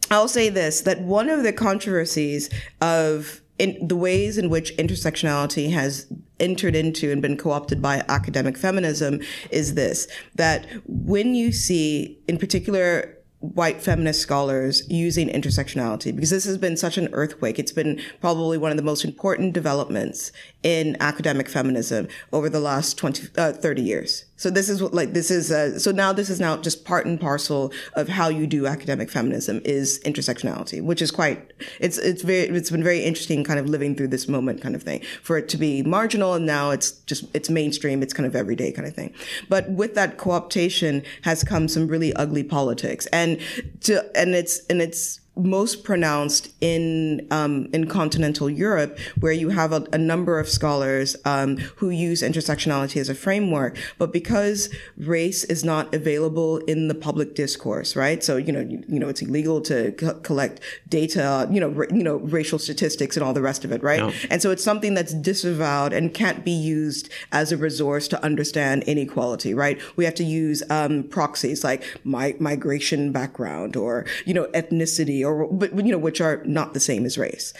[0.09, 5.71] I'll say this that one of the controversies of in the ways in which intersectionality
[5.71, 6.05] has
[6.39, 12.37] entered into and been co-opted by academic feminism is this that when you see in
[12.37, 17.59] particular white feminist scholars using intersectionality because this has been such an earthquake.
[17.59, 20.31] It's been probably one of the most important developments
[20.63, 24.25] in academic feminism over the last 20, uh, 30 years.
[24.37, 25.47] So this is what, like, this is,
[25.83, 29.61] so now this is now just part and parcel of how you do academic feminism
[29.65, 33.95] is intersectionality, which is quite, it's, it's very, it's been very interesting kind of living
[33.95, 37.25] through this moment kind of thing for it to be marginal and now it's just,
[37.35, 38.03] it's mainstream.
[38.03, 39.13] It's kind of everyday kind of thing.
[39.49, 43.39] But with that co-optation has come some really ugly politics and
[43.81, 49.71] to, and it's, and it's, most pronounced in um, in continental Europe, where you have
[49.71, 53.77] a, a number of scholars um, who use intersectionality as a framework.
[53.97, 58.23] But because race is not available in the public discourse, right?
[58.23, 61.87] So you know, you, you know, it's illegal to co- collect data, you know, r-
[61.91, 64.01] you know, racial statistics and all the rest of it, right?
[64.29, 68.83] And so it's something that's disavowed and can't be used as a resource to understand
[68.83, 69.79] inequality, right?
[69.95, 75.47] We have to use um, proxies like my migration background or you know ethnicity or
[75.47, 77.53] but you know which are not the same as race.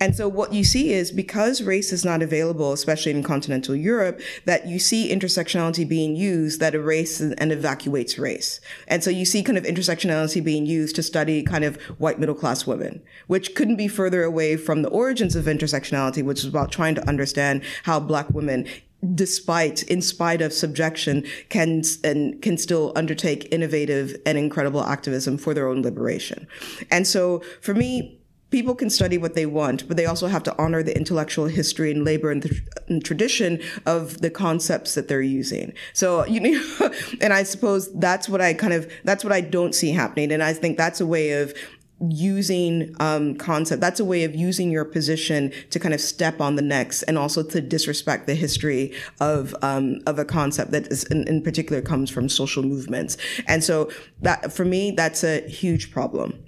[0.00, 4.20] And so what you see is because race is not available especially in continental europe
[4.44, 8.60] that you see intersectionality being used that erases and evacuates race.
[8.88, 12.34] And so you see kind of intersectionality being used to study kind of white middle
[12.34, 16.70] class women which couldn't be further away from the origins of intersectionality which is about
[16.70, 18.66] trying to understand how black women
[19.14, 25.54] despite in spite of subjection can and can still undertake innovative and incredible activism for
[25.54, 26.46] their own liberation
[26.90, 28.18] and so for me
[28.50, 31.90] people can study what they want, but they also have to honor the intellectual history
[31.90, 35.72] and labor and, the, and tradition of the concepts that they're using.
[35.92, 36.90] So, you know,
[37.20, 40.30] and I suppose that's what I kind of, that's what I don't see happening.
[40.30, 41.52] And I think that's a way of
[42.00, 43.80] using um, concept.
[43.80, 47.18] That's a way of using your position to kind of step on the next, and
[47.18, 51.80] also to disrespect the history of um, of a concept that is in, in particular
[51.82, 53.16] comes from social movements.
[53.46, 53.90] And so
[54.22, 56.42] that for me, that's a huge problem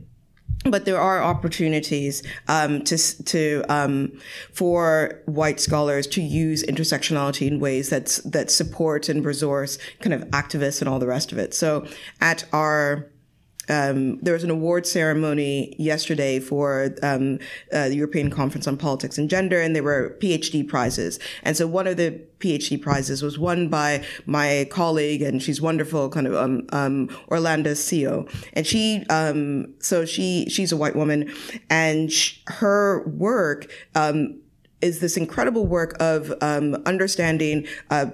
[0.65, 4.19] but there are opportunities um, to to um,
[4.53, 10.23] for white scholars to use intersectionality in ways that that support and resource kind of
[10.31, 11.55] activists and all the rest of it.
[11.55, 11.87] So
[12.21, 13.09] at our
[13.69, 17.39] um, there was an award ceremony yesterday for um,
[17.73, 21.19] uh, the European Conference on Politics and Gender, and there were PhD prizes.
[21.43, 26.09] And so one of the PhD prizes was won by my colleague, and she's wonderful,
[26.09, 28.31] kind of um, um, Orlando Sio.
[28.53, 31.33] And she, um, so she she's a white woman,
[31.69, 34.41] and sh- her work um,
[34.81, 37.67] is this incredible work of um, understanding.
[37.91, 38.07] Uh,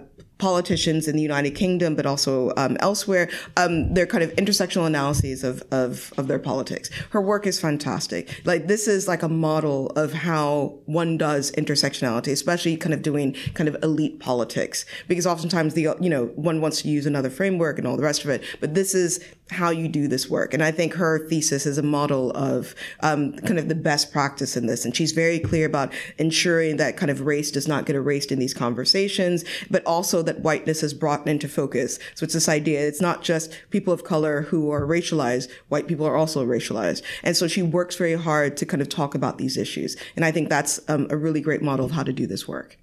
[0.45, 5.43] politicians in the United Kingdom, but also um, elsewhere, um, their kind of intersectional analyses
[5.43, 6.91] of, of, of their politics.
[7.13, 8.43] Her work is fantastic.
[8.45, 13.33] Like this is like a model of how one does intersectionality, especially kind of doing
[13.55, 17.79] kind of elite politics, because oftentimes the you know one wants to use another framework
[17.79, 20.55] and all the rest of it, but this is how you do this work.
[20.55, 24.57] And I think her thesis is a model of um, kind of the best practice
[24.57, 24.85] in this.
[24.85, 28.39] And she's very clear about ensuring that kind of race does not get erased in
[28.39, 31.99] these conversations, but also that whiteness is brought into focus.
[32.15, 36.07] So it's this idea, it's not just people of color who are racialized, white people
[36.07, 37.03] are also racialized.
[37.23, 39.97] And so she works very hard to kind of talk about these issues.
[40.17, 42.79] And I think that's um, a really great model of how to do this work.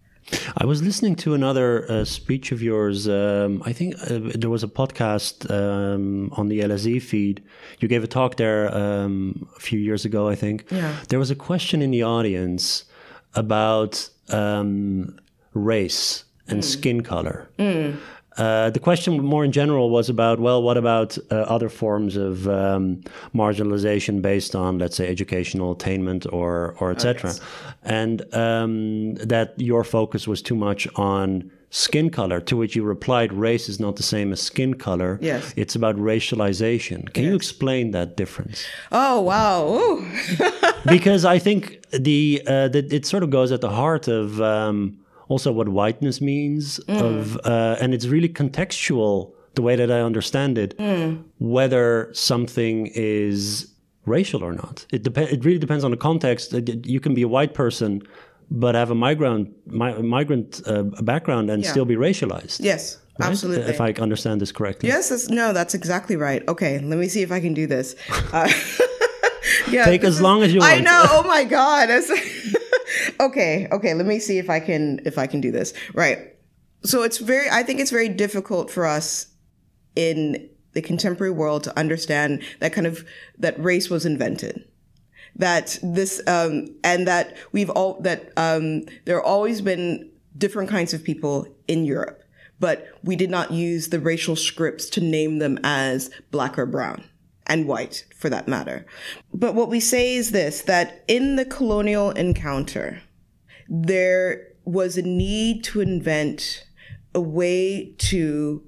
[0.57, 3.07] I was listening to another uh, speech of yours.
[3.07, 7.43] Um, I think uh, there was a podcast um, on the LSE feed.
[7.79, 10.65] You gave a talk there um, a few years ago, I think.
[10.71, 10.95] Yeah.
[11.09, 12.85] There was a question in the audience
[13.35, 15.19] about um,
[15.53, 16.63] race and mm.
[16.63, 17.49] skin color.
[17.57, 17.97] Mm.
[18.41, 22.47] Uh, the question more in general was about well, what about uh, other forms of
[22.47, 22.99] um,
[23.35, 27.35] marginalization based on, let's say, educational attainment or or etc.
[27.83, 32.41] And um, that your focus was too much on skin color.
[32.41, 35.19] To which you replied, race is not the same as skin color.
[35.21, 37.13] Yes, it's about racialization.
[37.13, 37.29] Can yes.
[37.29, 38.65] you explain that difference?
[38.91, 40.03] Oh wow!
[40.87, 44.41] because I think the uh, that it sort of goes at the heart of.
[44.41, 44.97] Um,
[45.31, 47.01] also what whiteness means mm.
[47.01, 51.23] of uh, and it's really contextual the way that I understand it mm.
[51.39, 53.71] whether something is
[54.05, 56.53] racial or not it dep- it really depends on the context
[56.95, 58.01] you can be a white person
[58.63, 61.71] but have a migrant mi- migrant uh, background and yeah.
[61.71, 63.29] still be racialized yes Right?
[63.29, 63.71] Absolutely.
[63.71, 64.89] If I understand this correctly.
[64.89, 66.47] Yes, that's, no, that's exactly right.
[66.47, 67.93] Okay, let me see if I can do this.
[68.31, 68.49] Uh,
[69.69, 70.73] yeah, Take as is, long as you want.
[70.73, 71.03] I know.
[71.09, 71.89] Oh my God.
[73.19, 75.73] okay, okay, let me see if I can if I can do this.
[75.93, 76.35] Right.
[76.83, 79.27] So it's very I think it's very difficult for us
[79.95, 83.05] in the contemporary world to understand that kind of
[83.37, 84.65] that race was invented
[85.35, 90.93] that this um, and that we've all that um, there have always been different kinds
[90.93, 92.23] of people in Europe,
[92.59, 97.03] but we did not use the racial scripts to name them as black or brown
[97.51, 98.85] and white for that matter.
[99.33, 103.01] But what we say is this, that in the colonial encounter,
[103.67, 106.65] there was a need to invent
[107.13, 108.63] a way to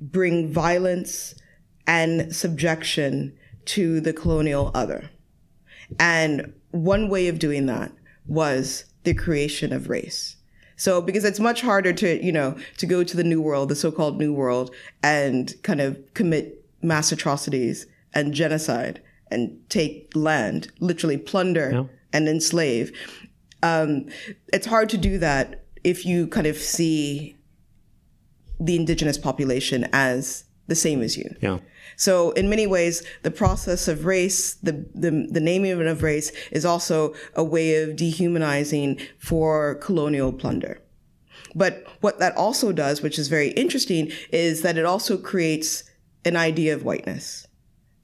[0.00, 1.34] bring violence
[1.84, 5.10] and subjection to the colonial other.
[5.98, 7.90] And one way of doing that
[8.24, 10.36] was the creation of race.
[10.76, 13.74] So, because it's much harder to, you know, to go to the new world, the
[13.76, 19.00] so-called new world, and kind of commit mass atrocities and genocide
[19.30, 21.84] and take land, literally plunder yeah.
[22.12, 22.92] and enslave.
[23.62, 24.08] Um,
[24.52, 27.36] it's hard to do that if you kind of see
[28.60, 31.34] the indigenous population as the same as you.
[31.40, 31.58] Yeah.
[31.96, 36.64] So in many ways, the process of race, the, the, the naming of race is
[36.64, 40.80] also a way of dehumanizing for colonial plunder.
[41.54, 45.84] But what that also does, which is very interesting, is that it also creates
[46.24, 47.46] an idea of whiteness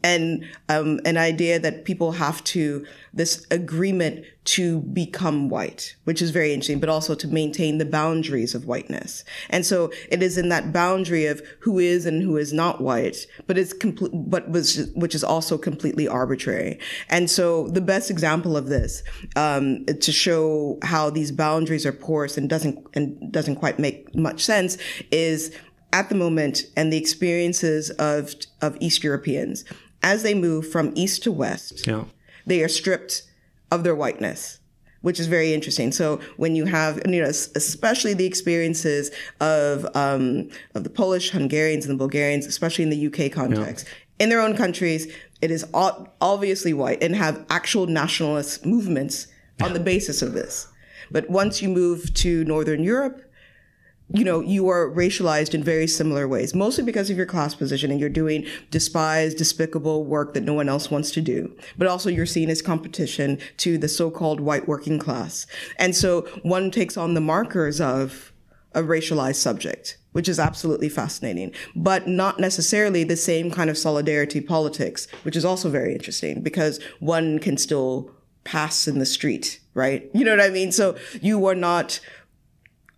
[0.04, 6.30] and um, an idea that people have to this agreement to become white, which is
[6.30, 9.24] very interesting, but also to maintain the boundaries of whiteness.
[9.50, 13.26] And so it is in that boundary of who is and who is not white,
[13.46, 16.78] but it's complete, but was, which is also completely arbitrary.
[17.10, 19.02] And so the best example of this,
[19.36, 24.44] um, to show how these boundaries are porous and doesn't, and doesn't quite make much
[24.44, 24.78] sense
[25.10, 25.54] is
[25.92, 29.64] at the moment and the experiences of, of East Europeans
[30.02, 32.04] as they move from east to west, yeah.
[32.46, 33.22] they are stripped
[33.70, 34.58] of their whiteness
[35.02, 35.92] which is very interesting.
[35.92, 41.86] So when you have, you know, especially the experiences of um, of the Polish, Hungarians,
[41.86, 44.24] and the Bulgarians, especially in the UK context, yeah.
[44.24, 49.28] in their own countries, it is obviously white and have actual nationalist movements
[49.60, 50.68] on the basis of this.
[51.10, 53.22] But once you move to Northern Europe,
[54.10, 57.90] you know, you are racialized in very similar ways, mostly because of your class position
[57.90, 61.54] and you're doing despised, despicable work that no one else wants to do.
[61.76, 65.46] But also you're seen as competition to the so-called white working class.
[65.78, 68.32] And so one takes on the markers of
[68.74, 74.40] a racialized subject, which is absolutely fascinating, but not necessarily the same kind of solidarity
[74.40, 78.10] politics, which is also very interesting because one can still
[78.44, 80.08] pass in the street, right?
[80.14, 80.72] You know what I mean?
[80.72, 82.00] So you are not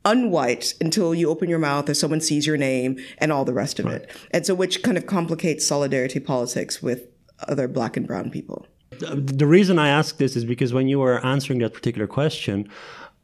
[0.04, 3.78] unwhite until you open your mouth or someone sees your name and all the rest
[3.78, 4.02] of right.
[4.02, 4.10] it.
[4.30, 7.06] And so, which kind of complicates solidarity politics with
[7.48, 8.66] other black and brown people.
[8.98, 12.68] The reason I ask this is because when you were answering that particular question,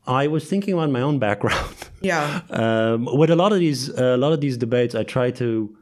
[0.07, 1.74] I was thinking about my own background.
[2.01, 2.43] Yeah.
[2.51, 5.76] um, with a lot of these, uh, a lot of these debates, I try to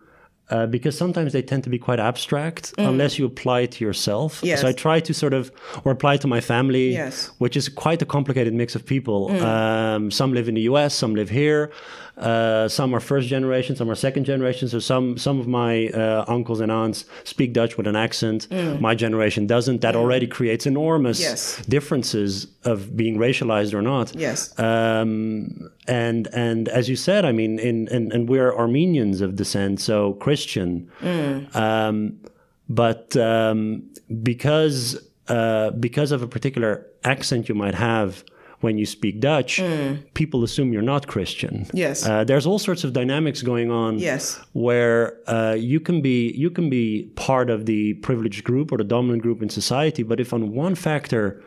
[0.51, 2.87] uh, because sometimes they tend to be quite abstract mm.
[2.87, 4.41] unless you apply it to yourself.
[4.43, 4.61] Yes.
[4.61, 5.51] So I try to sort of,
[5.85, 7.31] or apply it to my family, yes.
[7.39, 9.31] which is quite a complicated mix of people.
[9.31, 9.43] Mm.
[9.43, 11.73] Um, some live in the US, some live here.
[12.17, 14.69] Uh, some are first generation, some are second generation.
[14.69, 18.49] So some some of my uh, uncles and aunts speak Dutch with an accent.
[18.51, 18.81] Mm.
[18.81, 19.81] My generation doesn't.
[19.81, 19.99] That mm.
[19.99, 21.65] already creates enormous yes.
[21.67, 24.15] differences of being racialized or not.
[24.15, 24.57] Yes.
[24.59, 29.81] Um, and and as you said, I mean, in, in and we're Armenians of descent,
[29.81, 30.91] so Christian.
[31.01, 31.55] Mm.
[31.57, 32.21] Um,
[32.69, 33.83] but um,
[34.23, 34.97] because
[35.29, 38.25] uh, because of a particular accent you might have
[38.65, 40.03] when you speak Dutch, mm.
[40.15, 41.67] people assume you're not Christian.
[41.75, 43.99] Yes, uh, there's all sorts of dynamics going on.
[43.99, 48.79] Yes, where uh, you can be you can be part of the privileged group or
[48.79, 51.43] the dominant group in society, but if on one factor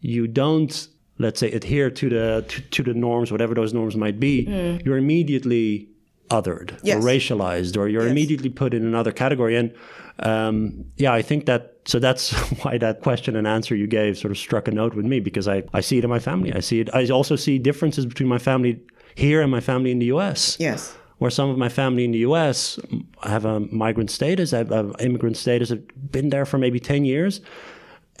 [0.00, 0.88] you don't,
[1.18, 4.84] let's say, adhere to the to, to the norms, whatever those norms might be, mm.
[4.84, 5.88] you're immediately
[6.30, 6.96] othered yes.
[6.96, 8.10] or racialized, or you're yes.
[8.10, 9.56] immediately put in another category.
[9.56, 9.72] And
[10.20, 14.30] um, yeah, I think that so that's why that question and answer you gave sort
[14.30, 16.52] of struck a note with me because I, I see it in my family.
[16.52, 16.90] I see it.
[16.94, 18.80] I also see differences between my family
[19.14, 20.56] here and my family in the U.S.
[20.58, 20.96] Yes.
[21.18, 22.78] Where some of my family in the U.S.
[23.22, 27.40] have a migrant status, have, have immigrant status, have been there for maybe ten years,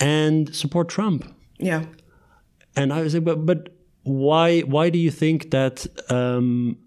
[0.00, 1.30] and support Trump.
[1.58, 1.84] Yeah.
[2.74, 3.68] And I was like, but but
[4.04, 5.86] why why do you think that?
[6.10, 6.78] Um,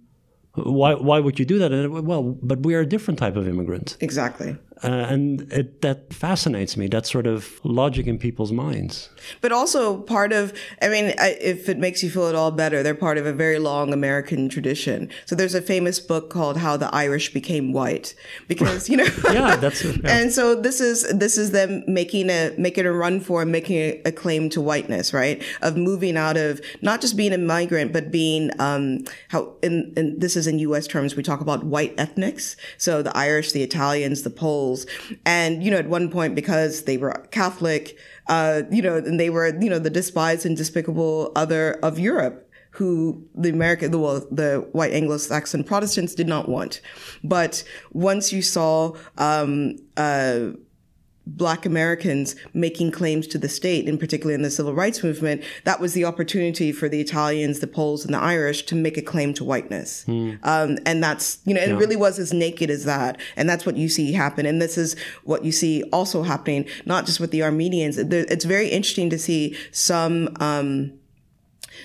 [0.66, 1.72] why why would you do that?
[1.72, 3.98] And well, but we are a different type of immigrant.
[4.00, 4.58] Exactly.
[4.82, 9.10] Uh, and it, that fascinates me, that sort of logic in people's minds.
[9.42, 12.82] But also part of, I mean, I, if it makes you feel at all better,
[12.82, 15.10] they're part of a very long American tradition.
[15.26, 18.16] So there's a famous book called How the Irish Became White
[18.48, 19.08] because, you know.
[19.32, 20.00] yeah, that's yeah.
[20.06, 23.78] And so this is, this is them making a, making a run for and making
[23.78, 25.44] a, a, claim to whiteness, right?
[25.62, 30.20] Of moving out of not just being a migrant, but being, um, how, in, in
[30.20, 30.88] this is in U.S.
[30.88, 32.56] terms, we talk about white ethnics.
[32.78, 34.69] So the Irish, the Italians, the Poles,
[35.26, 37.98] and, you know, at one point, because they were Catholic,
[38.28, 42.46] uh, you know, and they were, you know, the despised and despicable other of Europe
[42.72, 46.82] who the American, the, well, the white Anglo-Saxon Protestants did not want.
[47.24, 50.52] But once you saw, um, uh,
[51.38, 55.80] Black Americans making claims to the state, and particularly in the civil rights movement, that
[55.80, 59.34] was the opportunity for the Italians, the Poles, and the Irish to make a claim
[59.36, 60.06] to whiteness.
[60.08, 60.40] Mm.
[60.44, 61.70] Um, and that's, you know, yeah.
[61.70, 63.20] it really was as naked as that.
[63.36, 64.46] And that's what you see happen.
[64.46, 67.98] And this is what you see also happening, not just with the Armenians.
[67.98, 70.99] It's very interesting to see some, um,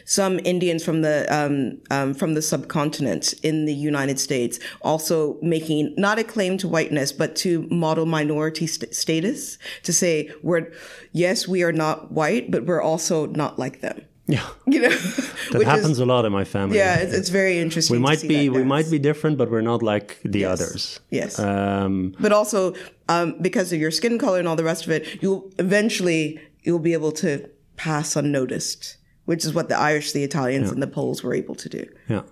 [0.04, 5.94] some Indians from the um, um, from the subcontinent in the United States also making
[5.96, 10.72] not a claim to whiteness, but to model minority st- status to say we're
[11.12, 14.00] yes we are not white, but we're also not like them.
[14.26, 16.78] Yeah, you know that happens is, a lot in my family.
[16.78, 17.96] Yeah, it's, it's very interesting.
[17.96, 20.52] We might be we might be different, but we're not like the yes.
[20.52, 21.00] others.
[21.10, 22.74] Yes, um, but also
[23.08, 26.78] um, because of your skin color and all the rest of it, you'll eventually you'll
[26.78, 30.72] be able to pass unnoticed which is what the Irish, the Italians, yeah.
[30.72, 31.86] and the Poles were able to do.
[32.08, 32.22] Yeah.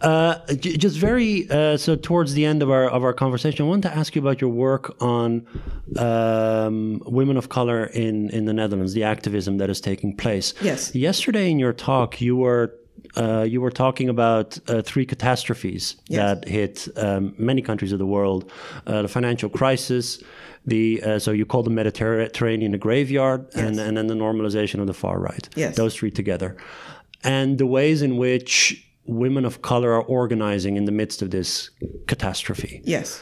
[0.00, 3.88] Uh, just very uh, so towards the end of our of our conversation, I wanted
[3.88, 5.46] to ask you about your work on
[5.98, 10.54] um, women of color in in the Netherlands, the activism that is taking place.
[10.62, 10.94] Yes.
[10.94, 12.74] Yesterday in your talk, you were
[13.16, 16.18] uh, you were talking about uh, three catastrophes yes.
[16.18, 18.50] that hit um, many countries of the world:
[18.86, 20.22] uh, the financial crisis,
[20.66, 23.64] the uh, so you call the Mediterranean a graveyard, yes.
[23.64, 25.48] and, and then the normalization of the far right.
[25.56, 25.76] Yes.
[25.76, 26.56] Those three together,
[27.24, 31.70] and the ways in which women of color are organizing in the midst of this
[32.06, 32.80] catastrophe.
[32.84, 33.20] Yes.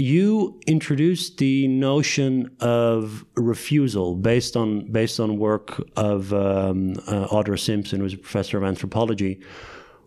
[0.00, 7.58] You introduced the notion of refusal based on based on work of um, uh, Audra
[7.58, 9.40] Simpson, who's a professor of anthropology.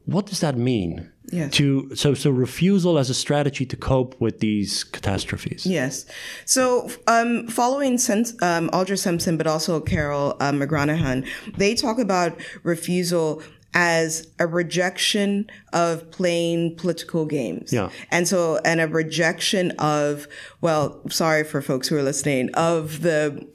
[0.06, 1.12] What does that mean?
[1.32, 1.54] Yes.
[1.56, 5.66] To so so refusal as a strategy to cope with these catastrophes.
[5.66, 6.06] Yes.
[6.46, 11.28] So um, following um, Audra Simpson, but also Carole uh, McGranahan,
[11.58, 17.72] they talk about refusal as a rejection of playing political games.
[17.72, 17.90] Yeah.
[18.10, 20.28] And so, and a rejection of,
[20.60, 23.48] well, sorry for folks who are listening, of the,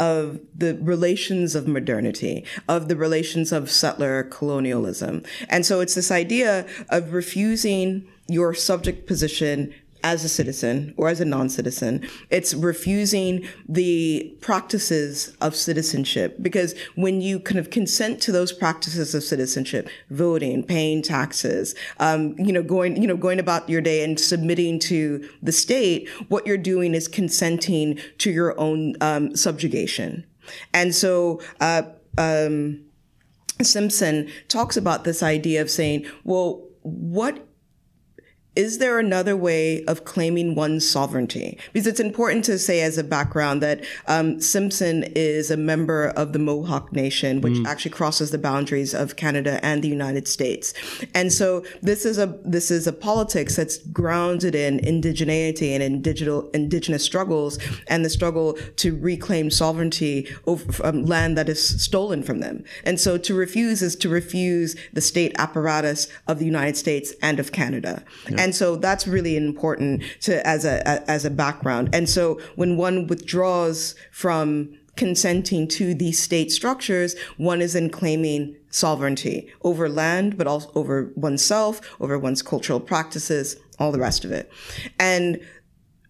[0.00, 5.22] of the relations of modernity, of the relations of settler colonialism.
[5.48, 11.20] And so it's this idea of refusing your subject position as a citizen or as
[11.20, 12.06] a non-citizen.
[12.30, 19.14] It's refusing the practices of citizenship because when you kind of consent to those practices
[19.14, 24.02] of citizenship, voting, paying taxes, um, you know, going, you know, going about your day
[24.04, 30.26] and submitting to the state, what you're doing is consenting to your own um, subjugation.
[30.74, 31.82] And so, uh,
[32.18, 32.84] um,
[33.60, 37.46] Simpson talks about this idea of saying, well, what
[38.54, 41.58] is there another way of claiming one's sovereignty?
[41.72, 46.34] Because it's important to say as a background that um, Simpson is a member of
[46.34, 47.66] the Mohawk Nation, which mm.
[47.66, 50.74] actually crosses the boundaries of Canada and the United States.
[51.14, 56.02] And so this is a this is a politics that's grounded in indigeneity and in
[56.02, 62.22] digital indigenous struggles and the struggle to reclaim sovereignty over um, land that is stolen
[62.22, 62.64] from them.
[62.84, 67.40] And so to refuse is to refuse the state apparatus of the United States and
[67.40, 68.04] of Canada.
[68.28, 68.41] Yeah.
[68.42, 71.90] And so that's really important to as a, as a background.
[71.92, 78.56] And so when one withdraws from consenting to these state structures, one is then claiming
[78.70, 84.32] sovereignty over land, but also over oneself, over one's cultural practices, all the rest of
[84.32, 84.50] it.
[84.98, 85.40] And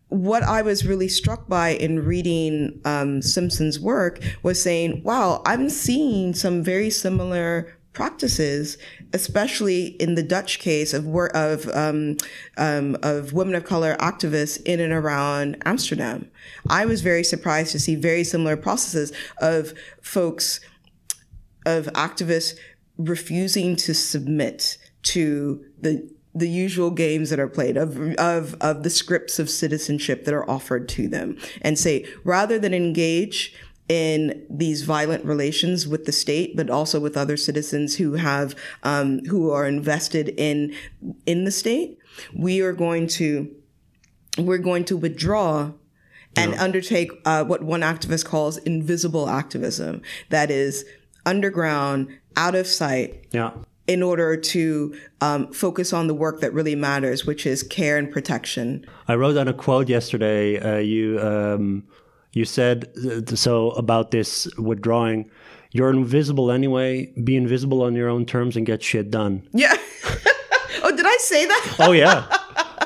[0.08, 5.70] what I was really struck by in reading um, Simpson's work was saying, wow, I'm
[5.70, 8.78] seeing some very similar practices,
[9.12, 12.16] especially in the Dutch case of of um,
[12.56, 16.30] um, of women of color activists in and around Amsterdam.
[16.68, 20.60] I was very surprised to see very similar processes of folks
[21.66, 22.56] of activists
[22.98, 28.90] refusing to submit to the the usual games that are played of, of, of the
[28.90, 33.54] scripts of citizenship that are offered to them and say, rather than engage
[33.92, 39.22] in these violent relations with the state, but also with other citizens who have um,
[39.26, 40.74] who are invested in
[41.26, 41.98] in the state.
[42.34, 43.54] We are going to
[44.38, 45.72] we're going to withdraw
[46.36, 46.62] and yeah.
[46.62, 50.00] undertake uh, what one activist calls invisible activism.
[50.30, 50.86] That is
[51.26, 53.26] underground, out of sight.
[53.30, 53.50] Yeah.
[53.88, 58.10] In order to um, focus on the work that really matters, which is care and
[58.10, 58.86] protection.
[59.08, 60.58] I wrote down a quote yesterday.
[60.58, 61.84] Uh, you um,
[62.32, 65.30] you said uh, so about this withdrawing.
[65.70, 67.06] You're invisible anyway.
[67.24, 69.48] Be invisible on your own terms and get shit done.
[69.52, 69.74] Yeah.
[70.82, 71.76] oh, did I say that?
[71.80, 72.26] oh yeah.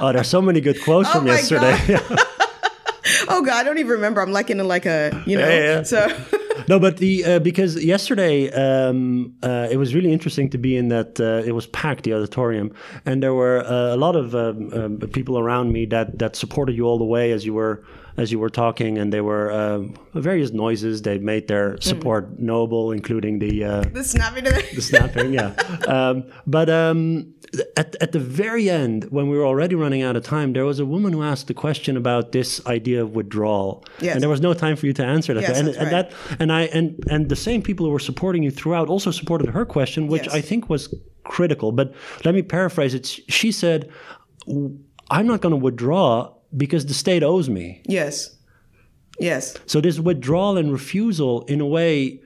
[0.01, 1.79] Oh, there's so many good quotes oh from yesterday.
[1.87, 2.03] God.
[3.29, 4.21] oh God, I don't even remember.
[4.21, 5.49] I'm like in a, like a you know.
[5.49, 5.83] Yeah, yeah.
[5.83, 6.25] So.
[6.69, 10.89] no, but the uh, because yesterday um, uh, it was really interesting to be in
[10.89, 12.73] that uh, it was packed the auditorium,
[13.05, 16.77] and there were uh, a lot of um, um, people around me that that supported
[16.77, 17.85] you all the way as you were
[18.17, 19.81] as you were talking, and there were uh,
[20.15, 21.03] various noises.
[21.03, 21.83] They made their mm.
[21.83, 22.39] support mm.
[22.39, 24.45] noble, including the uh, the snapping.
[24.45, 25.55] the snapping, yeah.
[25.87, 27.35] Um, but um,
[27.77, 30.81] at at the very end, when we were already running out of time, there was
[30.81, 34.15] a woman who asked the question about this idea of withdrawal, yes.
[34.15, 35.43] and there was no time for you to answer that.
[35.43, 35.91] Yes, and, and right.
[35.91, 39.49] that and I and and the same people who were supporting you throughout also supported
[39.51, 40.35] her question, which yes.
[40.35, 40.93] I think was
[41.25, 41.73] critical.
[41.73, 41.95] But
[42.25, 43.07] let me paraphrase it.
[43.07, 43.91] She said.
[45.09, 47.83] I'm not going to withdraw because the state owes me.
[47.87, 48.37] Yes.
[49.19, 49.57] Yes.
[49.67, 52.21] So this withdrawal and refusal, in a way,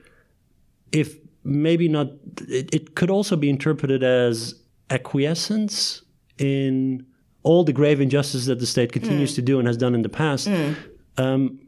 [0.91, 2.07] if maybe not,
[2.47, 4.55] it, it could also be interpreted as
[4.89, 6.01] acquiescence
[6.37, 7.05] in
[7.43, 9.35] all the grave injustice that the state continues mm.
[9.35, 10.47] to do and has done in the past.
[10.47, 10.75] Mm.
[11.17, 11.59] Um,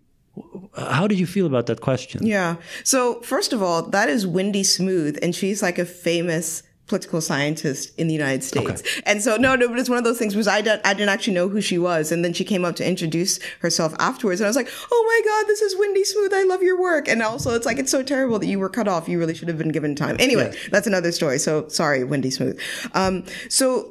[0.76, 2.26] how did you feel about that question?
[2.26, 2.55] Yeah.
[2.84, 7.97] So, first of all, that is Wendy Smooth, and she's like a famous political scientist
[7.97, 8.81] in the United States.
[8.81, 9.01] Okay.
[9.05, 11.09] And so, no, no, but it's one of those things because I, didn't, I didn't
[11.09, 12.11] actually know who she was.
[12.11, 14.41] And then she came up to introduce herself afterwards.
[14.41, 16.34] And I was like, oh my God, this is Wendy Smooth.
[16.34, 17.07] I love your work.
[17.07, 19.07] And also, it's like, it's so terrible that you were cut off.
[19.07, 20.17] You really should have been given time.
[20.19, 21.39] Anyway, that's another story.
[21.39, 22.59] So sorry, Wendy Smooth.
[22.93, 23.89] Um, so,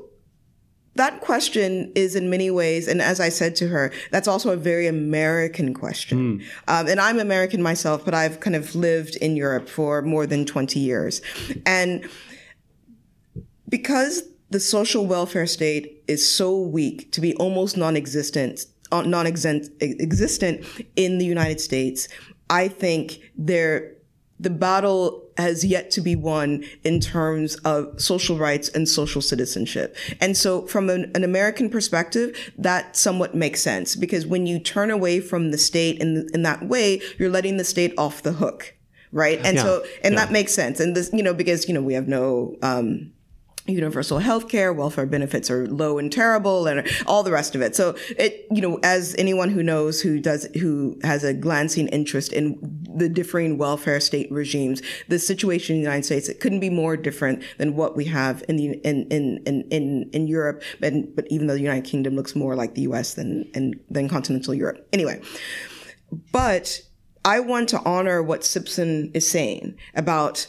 [0.94, 4.56] that question is in many ways, and as I said to her, that's also a
[4.56, 6.40] very American question.
[6.40, 6.44] Mm.
[6.68, 10.44] Um, and I'm American myself, but I've kind of lived in Europe for more than
[10.44, 11.22] 20 years.
[11.64, 12.06] And
[13.72, 20.64] because the social welfare state is so weak to be almost non-existent non-existent
[20.96, 22.08] in the United States.
[22.50, 23.94] I think there
[24.38, 29.96] the battle has yet to be won in terms of social rights and social citizenship.
[30.20, 34.90] And so from an, an, American perspective, that somewhat makes sense because when you turn
[34.90, 38.74] away from the state in, in that way, you're letting the state off the hook.
[39.12, 39.38] Right.
[39.44, 39.62] And yeah.
[39.62, 40.24] so, and yeah.
[40.24, 40.80] that makes sense.
[40.80, 43.12] And this, you know, because, you know, we have no, um,
[43.66, 47.76] universal health care, welfare benefits are low and terrible and all the rest of it.
[47.76, 52.32] So it, you know, as anyone who knows who does, who has a glancing interest
[52.32, 52.58] in
[52.94, 56.96] the differing welfare state regimes, the situation in the United States, it couldn't be more
[56.96, 60.62] different than what we have in the, in, in, in, in, in Europe.
[60.80, 64.08] But, but even though the United Kingdom looks more like the US than, and, than
[64.08, 64.88] continental Europe.
[64.92, 65.20] Anyway,
[66.32, 66.80] but
[67.24, 70.48] I want to honor what Simpson is saying about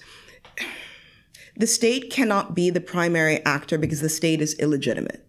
[1.55, 5.25] the state cannot be the primary actor because the state is illegitimate.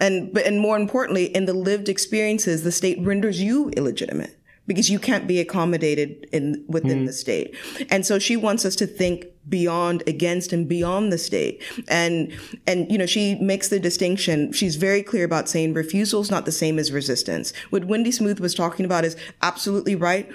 [0.00, 4.88] And, but, and more importantly, in the lived experiences, the state renders you illegitimate because
[4.88, 7.56] you can't be accommodated in within mm the state.
[7.90, 11.60] And so she wants us to think beyond against and beyond the state.
[11.88, 12.32] And
[12.66, 14.52] and you know, she makes the distinction.
[14.52, 17.52] She's very clear about saying refusal is not the same as resistance.
[17.70, 20.30] What Wendy Smooth was talking about is absolutely right.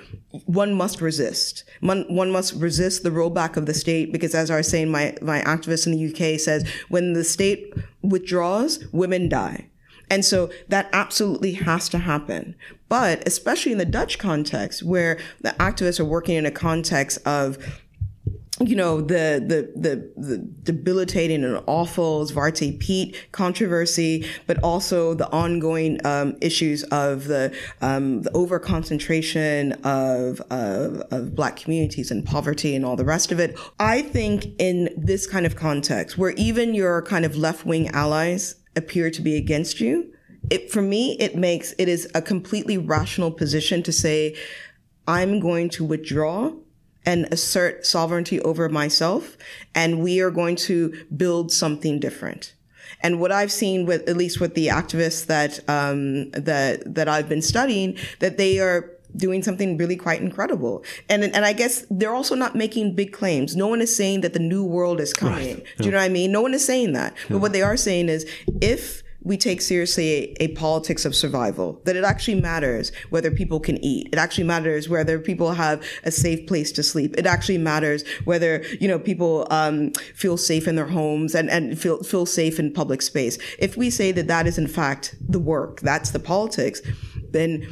[0.46, 1.64] One must resist.
[1.80, 5.16] One, one must resist the rollback of the state because as I was saying, my
[5.22, 9.70] my activist in the UK says when the state withdraws, women die.
[10.10, 12.56] And so that absolutely has to happen.
[12.90, 17.58] But especially in the Dutch context, where the activists are working in a context of
[18.60, 25.30] you know the, the the the debilitating and awful Zwarte Piet controversy, but also the
[25.32, 32.26] ongoing um, issues of the um, the over concentration of, of of black communities and
[32.26, 33.58] poverty and all the rest of it.
[33.80, 38.56] I think in this kind of context, where even your kind of left wing allies
[38.78, 40.14] appear to be against you,
[40.50, 44.38] it, for me, it makes, it is a completely rational position to say,
[45.08, 46.54] I'm going to withdraw
[47.06, 49.38] and assert sovereignty over myself,
[49.74, 52.54] and we are going to build something different.
[53.02, 57.30] And what I've seen with, at least with the activists that, um, that, that I've
[57.30, 60.84] been studying, that they are doing something really quite incredible.
[61.10, 63.56] And and I guess they're also not making big claims.
[63.56, 65.56] No one is saying that the new world is coming.
[65.56, 65.66] Right.
[65.78, 66.32] Do you know what I mean?
[66.32, 67.16] No one is saying that.
[67.16, 67.34] Yeah.
[67.34, 68.30] But what they are saying is
[68.62, 73.60] if we take seriously a, a, politics of survival, that it actually matters whether people
[73.60, 74.08] can eat.
[74.14, 77.14] It actually matters whether people have a safe place to sleep.
[77.18, 81.78] It actually matters whether, you know, people, um, feel safe in their homes and, and
[81.78, 83.38] feel, feel safe in public space.
[83.60, 86.82] If we say that that is in fact the work, that's the politics,
[87.32, 87.68] then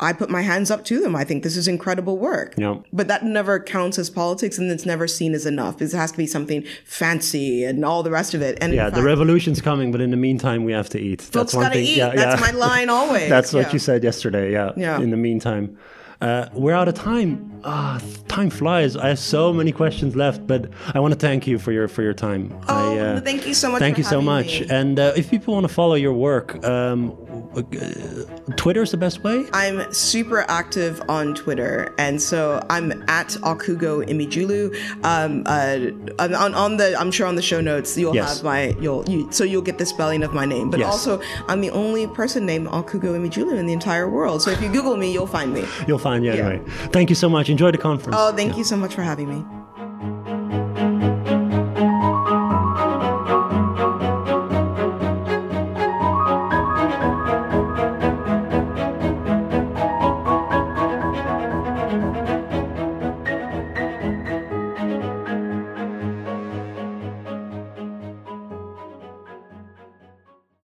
[0.00, 1.14] I put my hands up to them.
[1.14, 2.54] I think this is incredible work.
[2.56, 2.84] Yep.
[2.92, 5.80] But that never counts as politics and it's never seen as enough.
[5.82, 8.58] It has to be something fancy and all the rest of it.
[8.60, 11.20] And yeah, fact, the revolution's coming, but in the meantime, we have to eat.
[11.32, 11.84] That's one thing.
[11.84, 11.98] Eat.
[11.98, 12.52] Yeah, That's yeah.
[12.52, 13.28] my line always.
[13.36, 13.72] That's what yeah.
[13.72, 14.52] you said yesterday.
[14.52, 14.72] Yeah.
[14.76, 15.00] Yeah.
[15.00, 15.76] In the meantime.
[16.20, 17.60] Uh, we're out of time.
[17.64, 17.98] Ah,
[18.28, 18.94] time flies.
[18.94, 22.02] I have so many questions left, but I want to thank you for your for
[22.02, 22.54] your time.
[22.68, 23.80] Oh, I, uh, thank you so much.
[23.80, 24.60] Thank you so much.
[24.60, 24.66] Me.
[24.70, 27.16] And uh, if people want to follow your work, um,
[27.56, 29.44] uh, Twitter is the best way.
[29.52, 34.74] I'm super active on Twitter, and so I'm at Akugo Emejulu.
[35.04, 38.36] Um, uh, on, on the, I'm sure on the show notes you'll yes.
[38.36, 40.70] have my you'll you, so you'll get the spelling of my name.
[40.70, 40.90] But yes.
[40.90, 44.42] also, I'm the only person named Akugo Emejulu in the entire world.
[44.42, 45.64] So if you Google me, you'll find me.
[45.86, 46.24] You'll find.
[46.24, 46.48] Yeah, yeah.
[46.48, 47.48] Anyway, thank you so much.
[47.48, 48.16] Enjoy the conference.
[48.18, 48.58] Oh, thank yeah.
[48.58, 49.44] you so much for having me.